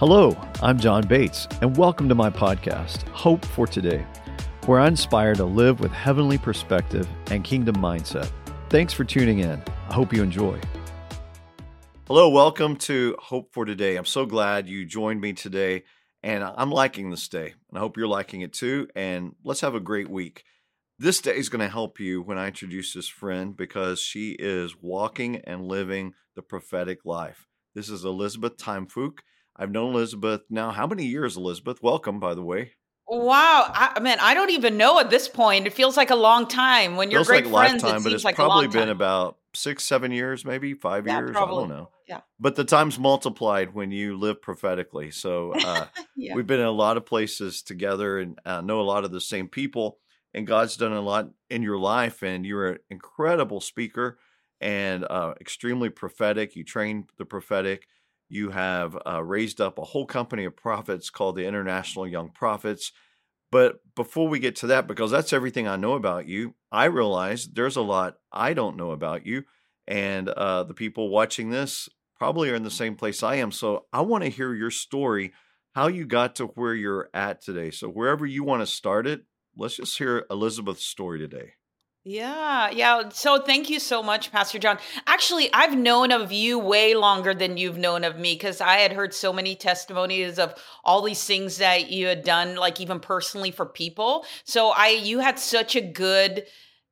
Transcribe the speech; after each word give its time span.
Hello, 0.00 0.34
I'm 0.62 0.78
John 0.78 1.06
Bates, 1.06 1.46
and 1.60 1.76
welcome 1.76 2.08
to 2.08 2.14
my 2.14 2.30
podcast, 2.30 3.06
Hope 3.08 3.44
for 3.44 3.66
Today, 3.66 4.06
where 4.64 4.80
I 4.80 4.88
inspire 4.88 5.34
to 5.34 5.44
live 5.44 5.78
with 5.78 5.92
heavenly 5.92 6.38
perspective 6.38 7.06
and 7.30 7.44
kingdom 7.44 7.76
mindset. 7.76 8.30
Thanks 8.70 8.94
for 8.94 9.04
tuning 9.04 9.40
in. 9.40 9.62
I 9.90 9.92
hope 9.92 10.14
you 10.14 10.22
enjoy. 10.22 10.58
Hello, 12.06 12.30
welcome 12.30 12.76
to 12.76 13.14
Hope 13.20 13.52
for 13.52 13.66
Today. 13.66 13.96
I'm 13.96 14.06
so 14.06 14.24
glad 14.24 14.70
you 14.70 14.86
joined 14.86 15.20
me 15.20 15.34
today, 15.34 15.84
and 16.22 16.42
I'm 16.42 16.70
liking 16.70 17.10
this 17.10 17.28
day, 17.28 17.52
and 17.68 17.76
I 17.76 17.80
hope 17.80 17.98
you're 17.98 18.08
liking 18.08 18.40
it 18.40 18.54
too. 18.54 18.88
And 18.96 19.34
let's 19.44 19.60
have 19.60 19.74
a 19.74 19.80
great 19.80 20.08
week. 20.08 20.44
This 20.98 21.20
day 21.20 21.36
is 21.36 21.50
going 21.50 21.60
to 21.60 21.68
help 21.68 22.00
you 22.00 22.22
when 22.22 22.38
I 22.38 22.46
introduce 22.46 22.94
this 22.94 23.08
friend 23.08 23.54
because 23.54 24.00
she 24.00 24.30
is 24.38 24.74
walking 24.80 25.42
and 25.44 25.68
living 25.68 26.14
the 26.36 26.42
prophetic 26.42 27.04
life. 27.04 27.46
This 27.74 27.90
is 27.90 28.02
Elizabeth 28.02 28.56
Tiam-Fook. 28.56 29.18
I've 29.56 29.70
known 29.70 29.94
Elizabeth 29.94 30.42
now. 30.50 30.70
How 30.70 30.86
many 30.86 31.06
years, 31.06 31.36
Elizabeth? 31.36 31.82
Welcome, 31.82 32.20
by 32.20 32.34
the 32.34 32.42
way. 32.42 32.72
Wow, 33.12 33.68
I 33.74 33.98
mean, 33.98 34.18
I 34.20 34.34
don't 34.34 34.50
even 34.50 34.76
know 34.76 35.00
at 35.00 35.10
this 35.10 35.26
point. 35.26 35.66
It 35.66 35.72
feels 35.72 35.96
like 35.96 36.10
a 36.10 36.16
long 36.16 36.46
time. 36.46 36.96
When 36.96 37.10
you're 37.10 37.24
feels 37.24 37.26
great 37.26 37.46
like 37.46 37.68
friends, 37.68 37.82
lifetime, 37.82 38.00
it 38.00 38.04
but 38.04 38.12
it's 38.12 38.22
like 38.22 38.36
probably 38.36 38.68
been 38.68 38.88
about 38.88 39.36
six, 39.54 39.84
seven 39.84 40.12
years, 40.12 40.44
maybe 40.44 40.74
five 40.74 41.06
yeah, 41.06 41.18
years. 41.18 41.32
probably. 41.32 41.56
I 41.56 41.60
don't 41.60 41.68
know. 41.70 41.90
Yeah, 42.08 42.20
But 42.38 42.56
the 42.56 42.64
time's 42.64 42.98
multiplied 42.98 43.74
when 43.74 43.90
you 43.90 44.16
live 44.16 44.42
prophetically. 44.42 45.10
So 45.10 45.52
uh, 45.52 45.86
yeah. 46.16 46.34
we've 46.34 46.46
been 46.46 46.60
in 46.60 46.66
a 46.66 46.72
lot 46.72 46.96
of 46.96 47.06
places 47.06 47.62
together 47.62 48.18
and 48.18 48.38
uh, 48.44 48.60
know 48.60 48.80
a 48.80 48.82
lot 48.82 49.04
of 49.04 49.12
the 49.12 49.20
same 49.20 49.48
people. 49.48 49.98
And 50.34 50.46
God's 50.46 50.76
done 50.76 50.92
a 50.92 51.00
lot 51.00 51.30
in 51.48 51.62
your 51.62 51.78
life. 51.78 52.22
And 52.22 52.44
you're 52.44 52.68
an 52.68 52.78
incredible 52.90 53.60
speaker 53.60 54.18
and 54.60 55.04
uh, 55.08 55.34
extremely 55.40 55.88
prophetic. 55.88 56.56
You 56.56 56.64
train 56.64 57.06
the 57.16 57.24
prophetic. 57.24 57.86
You 58.30 58.50
have 58.50 58.96
uh, 59.04 59.22
raised 59.22 59.60
up 59.60 59.76
a 59.76 59.84
whole 59.84 60.06
company 60.06 60.44
of 60.44 60.56
prophets 60.56 61.10
called 61.10 61.34
the 61.34 61.46
International 61.46 62.06
Young 62.06 62.30
Prophets. 62.30 62.92
But 63.50 63.80
before 63.96 64.28
we 64.28 64.38
get 64.38 64.54
to 64.56 64.68
that, 64.68 64.86
because 64.86 65.10
that's 65.10 65.32
everything 65.32 65.66
I 65.66 65.74
know 65.74 65.94
about 65.94 66.28
you, 66.28 66.54
I 66.70 66.84
realize 66.84 67.48
there's 67.48 67.76
a 67.76 67.82
lot 67.82 68.14
I 68.32 68.54
don't 68.54 68.76
know 68.76 68.92
about 68.92 69.26
you. 69.26 69.42
And 69.88 70.28
uh, 70.28 70.62
the 70.62 70.74
people 70.74 71.10
watching 71.10 71.50
this 71.50 71.88
probably 72.16 72.50
are 72.50 72.54
in 72.54 72.62
the 72.62 72.70
same 72.70 72.94
place 72.94 73.24
I 73.24 73.34
am. 73.36 73.50
So 73.50 73.86
I 73.92 74.02
want 74.02 74.22
to 74.22 74.30
hear 74.30 74.54
your 74.54 74.70
story, 74.70 75.32
how 75.74 75.88
you 75.88 76.06
got 76.06 76.36
to 76.36 76.46
where 76.46 76.74
you're 76.74 77.10
at 77.12 77.42
today. 77.42 77.72
So 77.72 77.88
wherever 77.88 78.24
you 78.24 78.44
want 78.44 78.62
to 78.62 78.66
start 78.66 79.08
it, 79.08 79.22
let's 79.56 79.76
just 79.76 79.98
hear 79.98 80.24
Elizabeth's 80.30 80.84
story 80.84 81.18
today. 81.18 81.54
Yeah, 82.02 82.70
yeah. 82.70 83.10
So 83.10 83.42
thank 83.42 83.68
you 83.68 83.78
so 83.78 84.02
much, 84.02 84.32
Pastor 84.32 84.58
John. 84.58 84.78
Actually, 85.06 85.52
I've 85.52 85.76
known 85.76 86.12
of 86.12 86.32
you 86.32 86.58
way 86.58 86.94
longer 86.94 87.34
than 87.34 87.58
you've 87.58 87.76
known 87.76 88.04
of 88.04 88.18
me 88.18 88.34
because 88.34 88.62
I 88.62 88.76
had 88.76 88.92
heard 88.92 89.12
so 89.12 89.34
many 89.34 89.54
testimonies 89.54 90.38
of 90.38 90.54
all 90.82 91.02
these 91.02 91.22
things 91.22 91.58
that 91.58 91.90
you 91.90 92.06
had 92.06 92.24
done, 92.24 92.56
like 92.56 92.80
even 92.80 93.00
personally 93.00 93.50
for 93.50 93.66
people. 93.66 94.24
So 94.44 94.68
I, 94.70 94.88
you 94.88 95.18
had 95.18 95.38
such 95.38 95.76
a 95.76 95.82
good, 95.82 96.44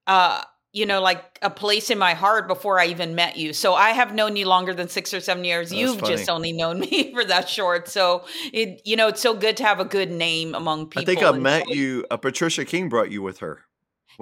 uh, 0.06 0.42
you 0.74 0.84
know, 0.84 1.00
like 1.00 1.38
a 1.40 1.48
place 1.48 1.88
in 1.88 1.96
my 1.96 2.12
heart 2.12 2.46
before 2.46 2.78
I 2.78 2.88
even 2.88 3.14
met 3.14 3.38
you. 3.38 3.54
So 3.54 3.72
I 3.72 3.90
have 3.90 4.14
known 4.14 4.36
you 4.36 4.46
longer 4.46 4.74
than 4.74 4.88
six 4.90 5.14
or 5.14 5.20
seven 5.20 5.42
years. 5.42 5.70
That's 5.70 5.80
You've 5.80 6.00
funny. 6.00 6.16
just 6.16 6.28
only 6.28 6.52
known 6.52 6.80
me 6.90 7.14
for 7.14 7.24
that 7.24 7.48
short. 7.48 7.88
So 7.88 8.26
it, 8.52 8.82
you 8.84 8.94
know, 8.94 9.08
it's 9.08 9.22
so 9.22 9.32
good 9.32 9.56
to 9.56 9.64
have 9.64 9.80
a 9.80 9.86
good 9.86 10.10
name 10.10 10.54
among 10.54 10.88
people. 10.90 11.00
I 11.00 11.06
think 11.06 11.22
I 11.22 11.32
met 11.32 11.64
so- 11.66 11.72
you. 11.72 12.04
Uh, 12.10 12.18
Patricia 12.18 12.66
King 12.66 12.90
brought 12.90 13.10
you 13.10 13.22
with 13.22 13.38
her 13.38 13.62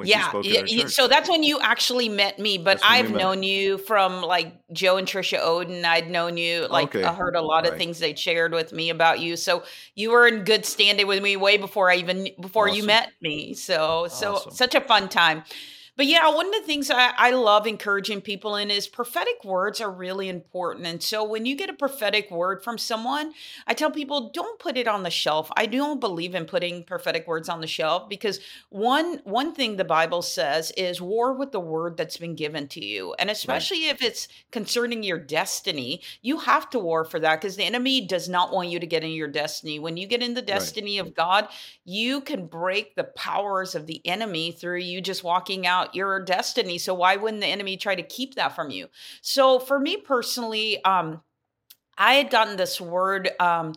yeah, 0.05 0.31
yeah, 0.43 0.87
so 0.87 1.09
that's 1.09 1.29
when 1.29 1.43
you 1.43 1.59
actually 1.61 2.09
met 2.09 2.39
me. 2.39 2.59
But 2.59 2.81
I've 2.85 3.11
met. 3.11 3.19
known 3.19 3.43
you 3.43 3.79
from 3.79 4.23
like 4.23 4.55
Joe 4.73 4.99
and 4.99 5.09
Trisha 5.09 5.41
Oden. 5.41 5.85
I'd 5.85 6.11
known 6.11 6.37
you, 6.37 6.67
like 6.69 6.95
Okay, 6.95 7.05
I 7.05 7.15
heard 7.15 7.35
a 7.35 7.41
lot 7.41 7.67
of 7.67 7.77
things 7.77 7.99
they 7.99 8.15
shared 8.15 8.53
with 8.53 8.73
me 8.73 8.91
about 8.91 9.21
you. 9.21 9.37
So 9.37 9.63
you 9.95 10.11
were 10.11 10.27
in 10.27 10.45
good 10.45 10.67
standing 10.67 11.07
with 11.07 11.23
me 11.23 11.37
way 11.37 11.57
before 11.57 11.91
I 11.91 11.97
even 11.97 12.29
before 12.41 12.69
you 12.69 12.85
met 12.85 13.13
me. 13.23 13.55
So 13.55 14.07
so 14.09 14.35
Awesome. 14.35 14.53
such 14.53 14.75
a 14.75 14.81
fun 14.81 15.09
time. 15.09 15.45
But 15.97 16.07
yeah, 16.07 16.29
one 16.29 16.47
of 16.47 16.53
the 16.53 16.67
things 16.67 16.91
I, 16.91 17.13
I 17.17 17.31
love 17.31 17.67
encouraging 17.67 18.21
people 18.21 18.55
in 18.57 18.71
is 18.71 18.87
prophetic 18.87 19.43
words 19.45 19.81
are 19.81 19.91
really 19.91 20.29
important. 20.29 20.87
And 20.87 21.03
so 21.03 21.25
when 21.25 21.47
you 21.47 21.57
get 21.57 21.71
a 21.71 21.75
prophetic 21.75 22.31
word 22.31 22.63
from 22.63 22.77
someone, 22.77 23.33
I 23.67 23.73
tell 23.73 23.91
people 23.91 24.31
don't 24.31 24.59
put 24.59 24.77
it 24.77 24.87
on 24.87 25.05
the 25.05 25.11
shelf. 25.11 25.51
I 25.57 25.65
don't 25.65 25.99
believe 25.99 26.35
in 26.35 26.45
putting 26.45 26.85
prophetic 26.85 27.27
words 27.27 27.49
on 27.49 27.63
the 27.63 27.67
shelf 27.67 28.11
because 28.11 28.41
one 28.69 29.21
one 29.25 29.55
thing 29.55 29.77
the 29.77 29.85
Bible 29.85 30.21
says 30.21 30.71
is 30.77 31.01
war 31.01 31.33
with 31.33 31.53
the 31.53 31.61
word 31.61 31.97
that's 31.97 32.19
been 32.19 32.35
given 32.35 32.69
to 32.69 32.85
you. 32.85 33.15
And 33.19 33.31
especially 33.31 33.89
if 33.89 34.03
it's 34.03 34.29
concerning 34.51 35.03
your 35.03 35.19
destiny, 35.19 36.03
you 36.21 36.39
have 36.39 36.69
to 36.71 36.79
war 36.79 37.05
for 37.05 37.19
that 37.21 37.41
because 37.41 37.57
the 37.57 37.65
enemy 37.65 38.07
does 38.07 38.29
not 38.29 38.53
want 38.53 38.69
you 38.69 38.79
to 38.81 38.87
get 38.87 39.03
in 39.03 39.11
your 39.11 39.29
destiny. 39.29 39.79
When 39.79 39.97
you 39.97 40.07
get 40.07 40.23
in 40.23 40.35
the 40.35 40.43
destiny 40.43 40.99
of 40.99 41.15
God, 41.15 41.49
you 41.85 42.21
can 42.21 42.47
break 42.47 42.97
the 42.97 43.05
powers 43.05 43.75
of 43.75 43.87
the 43.87 44.03
enemy 44.05 44.53
through 44.53 44.81
you 44.81 45.01
just 45.01 45.25
walking 45.25 45.67
out 45.67 45.86
your 45.95 46.21
destiny. 46.21 46.79
So 46.79 46.95
why 46.95 47.17
wouldn't 47.17 47.43
the 47.43 47.49
enemy 47.49 47.77
try 47.77 47.95
to 47.95 48.03
keep 48.03 48.35
that 48.35 48.55
from 48.55 48.71
you? 48.71 48.89
So 49.23 49.59
for 49.59 49.79
me 49.79 49.97
personally, 49.97 50.83
um, 50.85 51.23
I 51.99 52.15
had 52.15 52.31
gotten 52.31 52.57
this 52.57 52.81
word. 52.81 53.31
Um, 53.41 53.75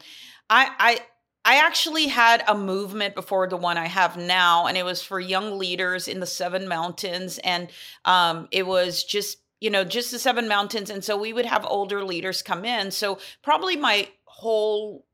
I, 0.50 0.72
I 0.80 1.00
I 1.46 1.66
actually 1.66 2.08
had 2.08 2.44
a 2.48 2.56
movement 2.56 3.16
before 3.16 3.48
the 3.48 3.58
one 3.58 3.78
I 3.78 3.88
have 3.88 4.18
now, 4.18 4.68
and 4.68 4.78
it 4.78 4.84
was 4.84 5.02
for 5.02 5.20
young 5.20 5.58
leaders 5.58 6.08
in 6.08 6.20
the 6.20 6.26
Seven 6.26 6.68
Mountains, 6.68 7.40
and 7.40 7.70
um, 8.06 8.48
it 8.52 8.68
was 8.68 9.04
just 9.04 9.38
you 9.62 9.70
know 9.70 9.84
just 9.84 10.12
the 10.12 10.20
Seven 10.20 10.48
Mountains, 10.48 10.90
and 10.90 11.04
so 11.04 11.18
we 11.18 11.34
would 11.34 11.46
have 11.46 11.66
older 11.66 12.04
leaders 12.04 12.42
come 12.42 12.66
in. 12.66 12.92
So 12.92 13.20
probably 13.42 13.78
my 13.78 14.10
whole 14.26 15.06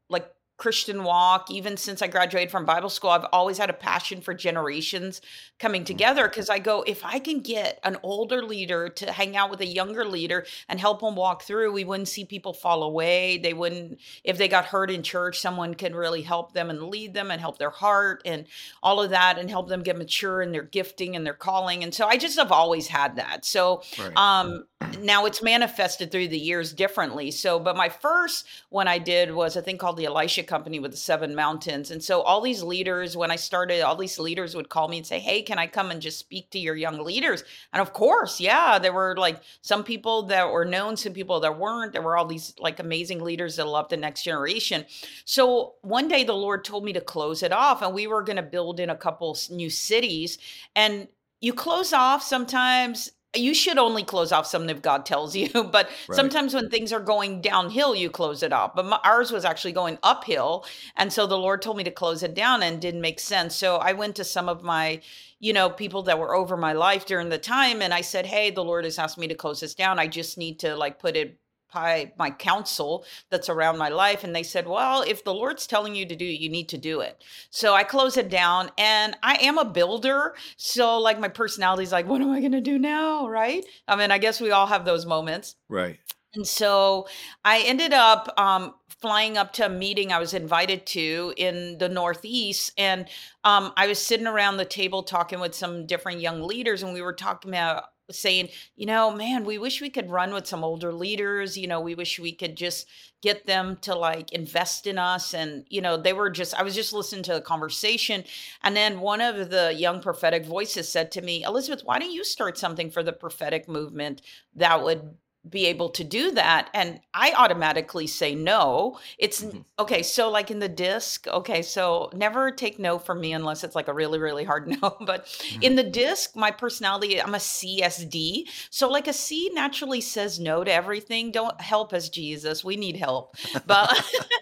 Christian 0.57 1.03
walk, 1.03 1.51
even 1.51 1.75
since 1.75 2.01
I 2.01 2.07
graduated 2.07 2.49
from 2.49 2.65
Bible 2.65 2.89
school, 2.89 3.09
I've 3.09 3.25
always 3.33 3.57
had 3.57 3.69
a 3.69 3.73
passion 3.73 4.21
for 4.21 4.33
generations 4.33 5.19
coming 5.59 5.83
together 5.83 6.27
because 6.29 6.49
I 6.49 6.59
go, 6.59 6.83
if 6.87 7.03
I 7.03 7.19
can 7.19 7.41
get 7.41 7.79
an 7.83 7.97
older 8.03 8.41
leader 8.41 8.87
to 8.87 9.11
hang 9.11 9.35
out 9.35 9.49
with 9.49 9.59
a 9.59 9.65
younger 9.65 10.05
leader 10.05 10.45
and 10.69 10.79
help 10.79 11.01
them 11.01 11.15
walk 11.15 11.43
through, 11.43 11.73
we 11.73 11.83
wouldn't 11.83 12.07
see 12.07 12.23
people 12.23 12.53
fall 12.53 12.83
away. 12.83 13.37
They 13.37 13.53
wouldn't, 13.53 13.99
if 14.23 14.37
they 14.37 14.47
got 14.47 14.65
hurt 14.65 14.89
in 14.89 15.03
church, 15.03 15.39
someone 15.39 15.73
can 15.73 15.93
really 15.93 16.21
help 16.21 16.53
them 16.53 16.69
and 16.69 16.83
lead 16.83 17.13
them 17.13 17.31
and 17.31 17.41
help 17.41 17.57
their 17.57 17.69
heart 17.69 18.21
and 18.23 18.45
all 18.81 19.01
of 19.01 19.09
that 19.09 19.37
and 19.37 19.49
help 19.49 19.67
them 19.67 19.83
get 19.83 19.97
mature 19.97 20.41
in 20.41 20.53
their 20.53 20.63
gifting 20.63 21.17
and 21.17 21.25
their 21.25 21.33
calling. 21.33 21.83
And 21.83 21.93
so 21.93 22.07
I 22.07 22.15
just 22.15 22.37
have 22.37 22.51
always 22.53 22.87
had 22.87 23.17
that. 23.17 23.43
So, 23.43 23.83
Right. 23.99 24.15
um, 24.17 24.65
now 24.99 25.25
it's 25.25 25.41
manifested 25.41 26.11
through 26.11 26.27
the 26.29 26.39
years 26.39 26.73
differently. 26.73 27.31
So, 27.31 27.59
but 27.59 27.75
my 27.75 27.89
first 27.89 28.45
one 28.69 28.87
I 28.87 28.99
did 28.99 29.33
was 29.33 29.55
a 29.55 29.61
thing 29.61 29.77
called 29.77 29.97
the 29.97 30.05
Elisha 30.05 30.43
Company 30.45 30.79
with 30.79 30.91
the 30.91 30.97
Seven 30.97 31.35
Mountains. 31.35 31.91
And 31.91 32.03
so 32.03 32.21
all 32.21 32.41
these 32.41 32.63
leaders, 32.63 33.17
when 33.17 33.31
I 33.31 33.35
started, 33.35 33.81
all 33.81 33.95
these 33.95 34.19
leaders 34.19 34.55
would 34.55 34.69
call 34.69 34.87
me 34.87 34.97
and 34.97 35.05
say, 35.05 35.19
Hey, 35.19 35.41
can 35.41 35.59
I 35.59 35.67
come 35.67 35.91
and 35.91 36.01
just 36.01 36.19
speak 36.19 36.49
to 36.51 36.59
your 36.59 36.75
young 36.75 37.03
leaders? 37.03 37.43
And 37.73 37.81
of 37.81 37.93
course, 37.93 38.39
yeah, 38.39 38.79
there 38.79 38.93
were 38.93 39.15
like 39.17 39.41
some 39.61 39.83
people 39.83 40.23
that 40.23 40.51
were 40.51 40.65
known, 40.65 40.97
some 40.97 41.13
people 41.13 41.39
that 41.41 41.59
weren't. 41.59 41.91
There 41.91 42.01
were 42.01 42.17
all 42.17 42.25
these 42.25 42.53
like 42.59 42.79
amazing 42.79 43.23
leaders 43.23 43.55
that 43.57 43.67
loved 43.67 43.89
the 43.89 43.97
next 43.97 44.23
generation. 44.23 44.85
So 45.25 45.73
one 45.81 46.07
day 46.07 46.23
the 46.23 46.33
Lord 46.33 46.63
told 46.63 46.83
me 46.85 46.93
to 46.93 47.01
close 47.01 47.43
it 47.43 47.51
off, 47.51 47.81
and 47.81 47.93
we 47.93 48.07
were 48.07 48.23
going 48.23 48.37
to 48.37 48.43
build 48.43 48.79
in 48.79 48.89
a 48.89 48.95
couple 48.95 49.37
new 49.49 49.69
cities. 49.69 50.37
And 50.75 51.07
you 51.41 51.53
close 51.53 51.93
off 51.93 52.23
sometimes. 52.23 53.11
You 53.35 53.53
should 53.53 53.77
only 53.77 54.03
close 54.03 54.31
off 54.31 54.47
something 54.47 54.69
if 54.69 54.81
God 54.81 55.05
tells 55.05 55.35
you, 55.35 55.49
but 55.71 55.89
Right. 56.07 56.15
sometimes 56.15 56.53
when 56.53 56.69
things 56.69 56.93
are 56.93 56.99
going 56.99 57.41
downhill, 57.41 57.95
you 57.95 58.09
close 58.09 58.41
it 58.43 58.53
off. 58.53 58.75
But 58.75 58.85
my, 58.85 58.99
ours 59.03 59.31
was 59.31 59.45
actually 59.45 59.73
going 59.73 59.97
uphill, 60.03 60.65
and 60.95 61.11
so 61.11 61.27
the 61.27 61.37
Lord 61.37 61.61
told 61.61 61.77
me 61.77 61.83
to 61.83 61.91
close 61.91 62.23
it 62.23 62.33
down, 62.33 62.63
and 62.63 62.81
didn't 62.81 63.01
make 63.01 63.19
sense. 63.19 63.55
So 63.55 63.77
I 63.77 63.93
went 63.93 64.15
to 64.17 64.23
some 64.23 64.49
of 64.49 64.63
my, 64.63 65.01
you 65.39 65.53
know, 65.53 65.69
people 65.69 66.03
that 66.03 66.19
were 66.19 66.35
over 66.35 66.57
my 66.57 66.73
life 66.73 67.05
during 67.05 67.29
the 67.29 67.37
time, 67.37 67.81
and 67.81 67.93
I 67.93 68.01
said, 68.01 68.25
"Hey, 68.25 68.51
the 68.51 68.63
Lord 68.63 68.85
has 68.85 68.97
asked 68.99 69.17
me 69.17 69.27
to 69.27 69.35
close 69.35 69.59
this 69.59 69.75
down. 69.75 69.99
I 69.99 70.07
just 70.07 70.37
need 70.37 70.59
to 70.59 70.75
like 70.75 70.99
put 70.99 71.15
it 71.15 71.39
by 71.75 72.11
my 72.17 72.31
counsel 72.31 73.05
that's 73.29 73.49
around 73.49 73.77
my 73.77 73.89
life 73.89 74.23
and 74.23 74.35
they 74.35 74.41
said 74.41 74.67
well 74.67 75.03
if 75.03 75.23
the 75.23 75.33
lord's 75.33 75.67
telling 75.67 75.93
you 75.93 76.05
to 76.05 76.15
do 76.15 76.25
it 76.25 76.39
you 76.39 76.49
need 76.49 76.69
to 76.69 76.77
do 76.77 77.01
it 77.01 77.23
so 77.51 77.73
i 77.73 77.83
close 77.83 78.17
it 78.17 78.29
down 78.29 78.71
and 78.77 79.15
i 79.21 79.35
am 79.41 79.57
a 79.57 79.65
builder 79.65 80.33
so 80.57 80.97
like 80.97 81.19
my 81.19 81.27
personality 81.27 81.83
is 81.83 81.91
like 81.91 82.07
what 82.07 82.21
am 82.21 82.31
i 82.31 82.39
going 82.39 82.51
to 82.51 82.61
do 82.61 82.79
now 82.79 83.27
right 83.27 83.65
i 83.87 83.95
mean 83.95 84.09
i 84.09 84.17
guess 84.17 84.41
we 84.41 84.51
all 84.51 84.65
have 84.65 84.85
those 84.85 85.05
moments 85.05 85.55
right. 85.69 85.99
and 86.33 86.47
so 86.47 87.07
I 87.43 87.61
ended 87.61 87.93
up 87.93 88.33
um, 88.37 88.73
flying 89.01 89.37
up 89.37 89.53
to 89.53 89.65
a 89.65 89.69
meeting 89.69 90.11
I 90.11 90.19
was 90.19 90.33
invited 90.33 90.85
to 90.87 91.33
in 91.37 91.77
the 91.77 91.89
Northeast. 91.89 92.73
And 92.77 93.07
um, 93.43 93.71
I 93.77 93.87
was 93.87 93.99
sitting 93.99 94.27
around 94.27 94.57
the 94.57 94.65
table 94.65 95.03
talking 95.03 95.39
with 95.39 95.53
some 95.53 95.85
different 95.85 96.21
young 96.21 96.41
leaders, 96.41 96.81
and 96.81 96.93
we 96.93 97.01
were 97.01 97.13
talking 97.13 97.51
about 97.51 97.83
saying, 98.11 98.49
you 98.75 98.85
know, 98.85 99.11
man, 99.11 99.45
we 99.45 99.57
wish 99.57 99.81
we 99.81 99.89
could 99.89 100.09
run 100.09 100.33
with 100.33 100.47
some 100.47 100.63
older 100.63 100.93
leaders. 100.93 101.57
You 101.57 101.67
know, 101.67 101.81
we 101.81 101.95
wish 101.95 102.19
we 102.19 102.31
could 102.31 102.55
just 102.55 102.87
get 103.21 103.47
them 103.47 103.77
to 103.81 103.95
like 103.95 104.31
invest 104.31 104.85
in 104.85 104.97
us. 104.97 105.33
And, 105.33 105.65
you 105.69 105.81
know, 105.81 105.97
they 105.97 106.13
were 106.13 106.29
just, 106.29 106.53
I 106.53 106.63
was 106.63 106.75
just 106.75 106.93
listening 106.93 107.23
to 107.23 107.33
the 107.33 107.41
conversation. 107.41 108.23
And 108.63 108.75
then 108.75 108.99
one 108.99 109.21
of 109.21 109.49
the 109.49 109.73
young 109.73 110.01
prophetic 110.01 110.45
voices 110.45 110.87
said 110.87 111.11
to 111.13 111.21
me, 111.21 111.43
Elizabeth, 111.43 111.83
why 111.83 111.99
don't 111.99 112.11
you 112.11 112.23
start 112.23 112.57
something 112.57 112.91
for 112.91 113.03
the 113.03 113.13
prophetic 113.13 113.67
movement 113.67 114.21
that 114.55 114.83
would 114.83 115.15
be 115.49 115.65
able 115.67 115.89
to 115.89 116.03
do 116.03 116.31
that 116.31 116.69
and 116.73 116.99
i 117.13 117.31
automatically 117.37 118.07
say 118.07 118.33
no. 118.35 118.97
It's 119.19 119.43
Mhm. 119.43 119.63
okay 119.79 120.01
so 120.03 120.29
like 120.31 120.49
in 120.51 120.59
the 120.59 120.69
disc 120.69 121.27
okay 121.27 121.61
so 121.61 122.09
never 122.13 122.49
take 122.51 122.79
no 122.79 122.97
from 122.97 123.19
me 123.21 123.33
unless 123.33 123.63
it's 123.63 123.75
like 123.75 123.87
a 123.87 123.93
really 123.93 124.17
really 124.19 124.43
hard 124.43 124.67
no 124.81 124.97
but 125.01 125.27
in 125.61 125.75
the 125.75 125.83
disc 125.83 126.35
my 126.35 126.49
personality 126.51 127.21
i'm 127.21 127.35
a 127.35 127.39
csd 127.39 128.45
so 128.69 128.89
like 128.89 129.07
a 129.07 129.13
c 129.13 129.49
naturally 129.53 130.01
says 130.01 130.39
no 130.39 130.63
to 130.63 130.71
everything. 130.73 131.31
Don't 131.31 131.59
help 131.61 131.93
us 131.93 132.09
jesus 132.09 132.63
we 132.63 132.75
need 132.75 132.95
help. 132.97 133.35
But 133.67 133.89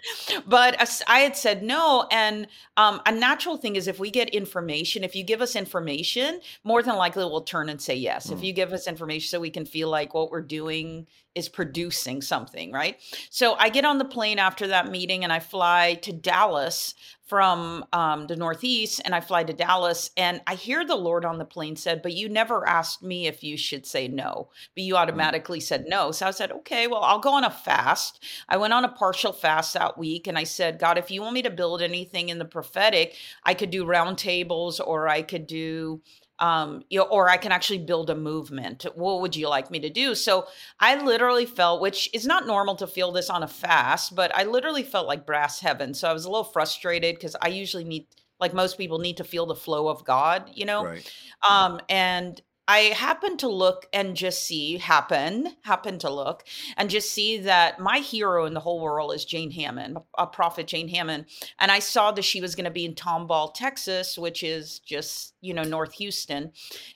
but 0.46 1.04
i 1.08 1.20
had 1.20 1.36
said 1.36 1.64
no 1.64 2.08
and 2.12 2.48
um, 2.78 3.02
a 3.06 3.12
natural 3.12 3.58
thing 3.58 3.76
is 3.76 3.88
if 3.88 4.00
we 4.00 4.10
get 4.12 4.30
information 4.30 5.04
if 5.04 5.16
you 5.16 5.24
give 5.24 5.42
us 5.42 5.56
information 5.56 6.40
more 6.64 6.82
than 6.82 6.96
likely 6.96 7.24
we'll 7.26 7.42
turn 7.42 7.70
and 7.70 7.82
say 7.82 7.96
yes. 7.96 8.30
If 8.32 8.40
Mm. 8.40 8.44
you 8.44 8.54
give 8.54 8.74
us 8.74 8.88
information 8.88 9.28
so 9.30 9.40
we 9.40 9.50
can 9.50 9.66
feel 9.66 9.90
like 9.90 10.14
what 10.14 10.32
we're 10.32 10.42
doing 10.42 10.93
is 11.36 11.50
producing 11.50 12.22
something 12.22 12.72
right? 12.72 12.98
So 13.30 13.56
i 13.56 13.70
get 13.70 13.86
on 13.86 13.98
the 13.98 14.06
plane 14.06 14.40
after 14.40 14.68
that 14.68 14.92
meeting 14.92 15.24
and 15.24 15.34
i 15.34 15.40
fly 15.40 15.96
to 16.02 16.12
dallas 16.14 16.94
from 17.26 17.86
um, 17.94 18.28
the 18.28 18.36
northeast 18.36 19.02
and 19.06 19.16
i 19.16 19.22
fly 19.22 19.44
to 19.44 19.54
dallas 19.54 20.12
and 20.18 20.42
i 20.46 20.56
hear 20.56 20.86
the 20.86 20.96
lord 20.96 21.26
on 21.26 21.38
the 21.38 21.46
plane 21.46 21.76
said 21.76 22.02
but 22.04 22.14
you 22.14 22.30
never 22.30 22.68
asked 22.68 23.02
me 23.02 23.28
if 23.28 23.44
you 23.44 23.58
should 23.58 23.86
say 23.86 24.08
no. 24.08 24.50
But 24.76 24.84
you 24.84 24.96
automatically 24.96 25.60
said 25.60 25.86
no. 25.88 26.12
So 26.12 26.28
i 26.28 26.32
said 26.32 26.52
okay 26.52 26.88
well 26.88 27.04
i'll 27.04 27.20
go 27.20 27.34
on 27.34 27.44
a 27.44 27.50
fast. 27.50 28.24
I 28.48 28.58
went 28.58 28.74
on 28.74 28.86
a 28.86 28.90
partial 28.90 29.34
fast 29.34 29.74
that 29.74 29.98
week 29.98 30.28
and 30.28 30.38
i 30.38 30.44
said 30.44 30.80
god 30.80 30.98
if 30.98 31.10
you 31.10 31.22
want 31.22 31.34
me 31.34 31.42
to 31.42 31.50
build 31.50 31.82
anything 31.82 32.30
in 32.30 32.40
the 32.40 32.46
prophetic 32.46 33.16
i 33.44 33.54
could 33.54 33.72
do 33.72 33.86
round 33.86 34.18
tables 34.18 34.80
or 34.80 35.08
i 35.08 35.22
could 35.22 35.48
do 35.48 36.02
um 36.44 36.84
you 36.90 37.00
know, 37.00 37.06
or 37.06 37.30
i 37.30 37.38
can 37.38 37.52
actually 37.52 37.80
build 37.80 38.10
a 38.10 38.16
movement. 38.16 38.86
What 38.96 39.22
would 39.22 39.36
you 39.36 39.48
like 39.48 39.72
me 39.72 39.80
to 39.80 39.90
do? 39.90 40.14
So 40.14 40.46
i 40.80 41.02
literally 41.02 41.46
felt 41.46 41.82
which 41.82 42.10
is 42.14 42.26
not 42.26 42.46
normal 42.46 42.76
to 42.76 42.88
feel 42.88 43.12
this 43.12 43.30
on 43.30 43.44
a 43.44 43.48
fast 43.48 44.16
but 44.16 44.30
i 44.36 44.44
literally 44.44 44.84
felt 44.84 45.08
like 45.08 45.26
brass 45.26 45.60
heaven. 45.60 45.94
So 45.94 46.10
i 46.10 46.14
was 46.14 46.26
a 46.26 46.30
little 46.30 46.44
frustrated 46.56 47.16
because 47.16 47.36
i 47.42 47.48
usually 47.48 47.86
need 47.86 48.08
like 48.40 48.54
most 48.54 48.78
people 48.78 49.00
need 49.00 49.18
to 49.18 49.24
feel 49.24 49.46
the 49.46 49.56
flow 49.66 49.88
of 49.88 50.04
god 50.04 50.50
you 50.54 50.66
know? 50.66 50.84
Right. 50.84 51.14
um 51.48 51.80
and 51.90 52.42
i 52.68 52.80
happened 52.80 53.40
to 53.40 53.48
look 53.48 53.88
and 53.94 54.16
just 54.16 54.44
see 54.44 54.78
happen 54.78 55.56
happen 55.62 56.00
to 56.00 56.10
look 56.10 56.44
and 56.78 56.90
just 56.90 57.12
see 57.12 57.38
that 57.38 57.80
my 57.80 58.00
hero 58.00 58.46
in 58.46 58.54
the 58.54 58.60
whole 58.60 58.80
world 58.80 59.14
is 59.14 59.26
jane 59.26 59.52
Hamon 59.52 59.98
a 60.18 60.26
prophet 60.26 60.68
jane 60.68 60.88
Hamon 60.88 61.26
and 61.60 61.72
i 61.72 61.80
saw 61.80 62.12
that 62.12 62.24
she 62.24 62.42
was 62.42 62.56
going 62.56 62.66
to 62.66 62.72
be 62.72 62.86
in 62.86 62.96
tomball 62.96 63.54
texas 63.54 64.18
which 64.18 64.44
is 64.44 64.80
just 64.80 65.34
you 65.42 65.54
know 65.54 65.64
north 65.64 65.94
houston 65.94 66.52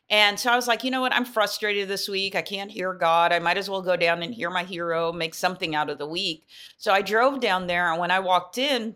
and 0.10 0.40
so 0.40 0.52
i 0.52 0.56
was 0.56 0.68
like 0.68 0.84
you 0.84 0.92
know 0.92 1.02
what? 1.02 1.14
I'm 1.14 1.26
frustrated 1.26 1.90
this 1.90 2.08
week. 2.08 2.36
I 2.36 2.42
can't 2.42 2.72
hear 2.72 2.94
god. 2.94 3.34
I 3.34 3.40
might 3.40 3.58
as 3.58 3.70
well 3.70 3.82
go 3.82 3.98
down 3.98 4.24
and 4.24 4.34
hear 4.34 4.50
my 4.50 4.64
hero 4.64 5.12
make 5.12 5.34
something 5.34 5.76
out 5.76 5.90
of 5.90 5.98
the 5.98 6.08
week. 6.08 6.48
So 6.78 6.94
i 6.94 7.02
drove 7.02 7.40
down 7.40 7.68
there 7.68 7.92
and 7.92 8.00
when 8.00 8.12
i 8.12 8.20
walked 8.20 8.58
in 8.58 8.96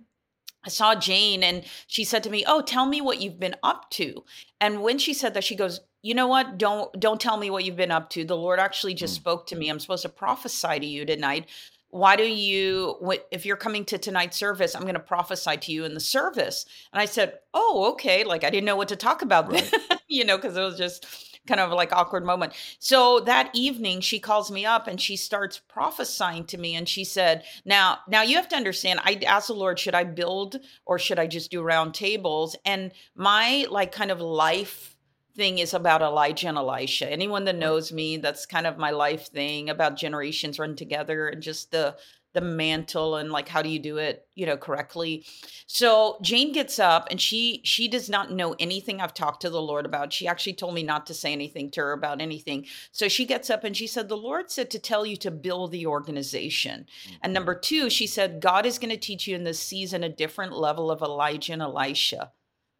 I 0.63 0.69
saw 0.69 0.93
Jane 0.93 1.41
and 1.41 1.63
she 1.87 2.03
said 2.03 2.21
to 2.23 2.29
me, 2.29 2.43
"Oh, 2.45 2.61
tell 2.61 2.85
me 2.85 3.01
what 3.01 3.19
you've 3.19 3.39
been 3.39 3.55
up 3.63 3.89
to." 3.91 4.23
And 4.59 4.83
when 4.83 4.99
she 4.99 5.11
said 5.11 5.33
that, 5.33 5.43
she 5.43 5.55
goes, 5.55 5.79
"You 6.01 6.13
know 6.13 6.27
what? 6.27 6.57
Don't 6.57 6.91
don't 6.99 7.21
tell 7.21 7.37
me 7.37 7.49
what 7.49 7.63
you've 7.65 7.75
been 7.75 7.91
up 7.91 8.09
to. 8.11 8.23
The 8.25 8.37
Lord 8.37 8.59
actually 8.59 8.93
just 8.93 9.13
Mm. 9.13 9.17
spoke 9.17 9.47
to 9.47 9.55
me. 9.55 9.69
I'm 9.69 9.79
supposed 9.79 10.03
to 10.03 10.09
prophesy 10.09 10.79
to 10.79 10.85
you 10.85 11.05
tonight. 11.05 11.47
Why 11.89 12.15
do 12.15 12.23
you 12.23 12.97
if 13.31 13.45
you're 13.45 13.57
coming 13.57 13.83
to 13.85 13.97
tonight's 13.97 14.37
service, 14.37 14.75
I'm 14.75 14.83
going 14.83 14.93
to 14.93 14.99
prophesy 14.99 15.57
to 15.57 15.71
you 15.71 15.85
in 15.85 15.93
the 15.93 15.99
service." 15.99 16.65
And 16.93 17.01
I 17.01 17.05
said, 17.05 17.39
"Oh, 17.53 17.91
okay." 17.91 18.23
Like 18.23 18.43
I 18.43 18.49
didn't 18.49 18.65
know 18.65 18.75
what 18.77 18.87
to 18.89 18.95
talk 18.95 19.21
about 19.21 19.49
then, 19.49 19.63
you 20.07 20.23
know, 20.25 20.37
because 20.37 20.55
it 20.55 20.61
was 20.61 20.77
just 20.77 21.05
kind 21.47 21.59
of 21.59 21.71
like 21.71 21.91
awkward 21.91 22.23
moment. 22.23 22.53
So 22.79 23.19
that 23.21 23.49
evening 23.53 23.99
she 24.01 24.19
calls 24.19 24.51
me 24.51 24.63
up 24.65 24.87
and 24.87 25.01
she 25.01 25.17
starts 25.17 25.59
prophesying 25.59 26.45
to 26.45 26.57
me 26.57 26.75
and 26.75 26.87
she 26.87 27.03
said, 27.03 27.43
"Now, 27.65 27.99
now 28.07 28.21
you 28.21 28.35
have 28.37 28.47
to 28.49 28.55
understand, 28.55 28.99
I 29.03 29.19
asked 29.25 29.47
the 29.47 29.53
Lord, 29.53 29.79
should 29.79 29.95
I 29.95 30.03
build 30.03 30.57
or 30.85 30.97
should 30.99 31.19
I 31.19 31.27
just 31.27 31.51
do 31.51 31.61
round 31.61 31.93
tables?" 31.93 32.55
And 32.63 32.91
my 33.15 33.65
like 33.69 33.91
kind 33.91 34.11
of 34.11 34.21
life 34.21 34.95
thing 35.35 35.59
is 35.59 35.73
about 35.73 36.01
Elijah 36.01 36.47
and 36.47 36.57
Elisha. 36.57 37.09
Anyone 37.11 37.45
that 37.45 37.55
knows 37.55 37.91
me, 37.91 38.17
that's 38.17 38.45
kind 38.45 38.67
of 38.67 38.77
my 38.77 38.91
life 38.91 39.27
thing 39.27 39.69
about 39.69 39.97
generations 39.97 40.59
run 40.59 40.75
together 40.75 41.27
and 41.27 41.41
just 41.41 41.71
the 41.71 41.95
the 42.33 42.41
mantle 42.41 43.17
and 43.17 43.29
like 43.29 43.49
how 43.49 43.61
do 43.61 43.67
you 43.67 43.77
do 43.79 43.97
it, 43.97 44.25
you 44.35 44.45
know, 44.45 44.55
correctly. 44.55 45.25
So 45.67 46.17
Jane 46.21 46.53
gets 46.53 46.79
up 46.79 47.07
and 47.11 47.19
she 47.19 47.61
she 47.65 47.87
does 47.89 48.09
not 48.09 48.31
know 48.31 48.55
anything 48.59 49.01
I've 49.01 49.13
talked 49.13 49.41
to 49.41 49.49
the 49.49 49.61
Lord 49.61 49.85
about. 49.85 50.13
She 50.13 50.27
actually 50.27 50.53
told 50.53 50.73
me 50.73 50.83
not 50.83 51.05
to 51.07 51.13
say 51.13 51.33
anything 51.33 51.69
to 51.71 51.81
her 51.81 51.91
about 51.91 52.21
anything. 52.21 52.65
So 52.91 53.07
she 53.09 53.25
gets 53.25 53.49
up 53.49 53.63
and 53.63 53.75
she 53.75 53.87
said, 53.87 54.07
The 54.07 54.17
Lord 54.17 54.49
said 54.49 54.69
to 54.71 54.79
tell 54.79 55.05
you 55.05 55.17
to 55.17 55.31
build 55.31 55.71
the 55.71 55.85
organization. 55.87 56.85
And 57.21 57.31
Mhm. 57.31 57.33
number 57.33 57.55
two, 57.55 57.89
she 57.89 58.07
said, 58.07 58.41
God 58.41 58.65
is 58.65 58.79
going 58.79 58.91
to 58.91 58.97
teach 58.97 59.27
you 59.27 59.35
in 59.35 59.43
this 59.43 59.59
season 59.59 60.03
a 60.03 60.09
different 60.09 60.53
level 60.53 60.89
of 60.89 61.01
Elijah 61.01 61.53
and 61.53 61.61
Elisha. 61.61 62.31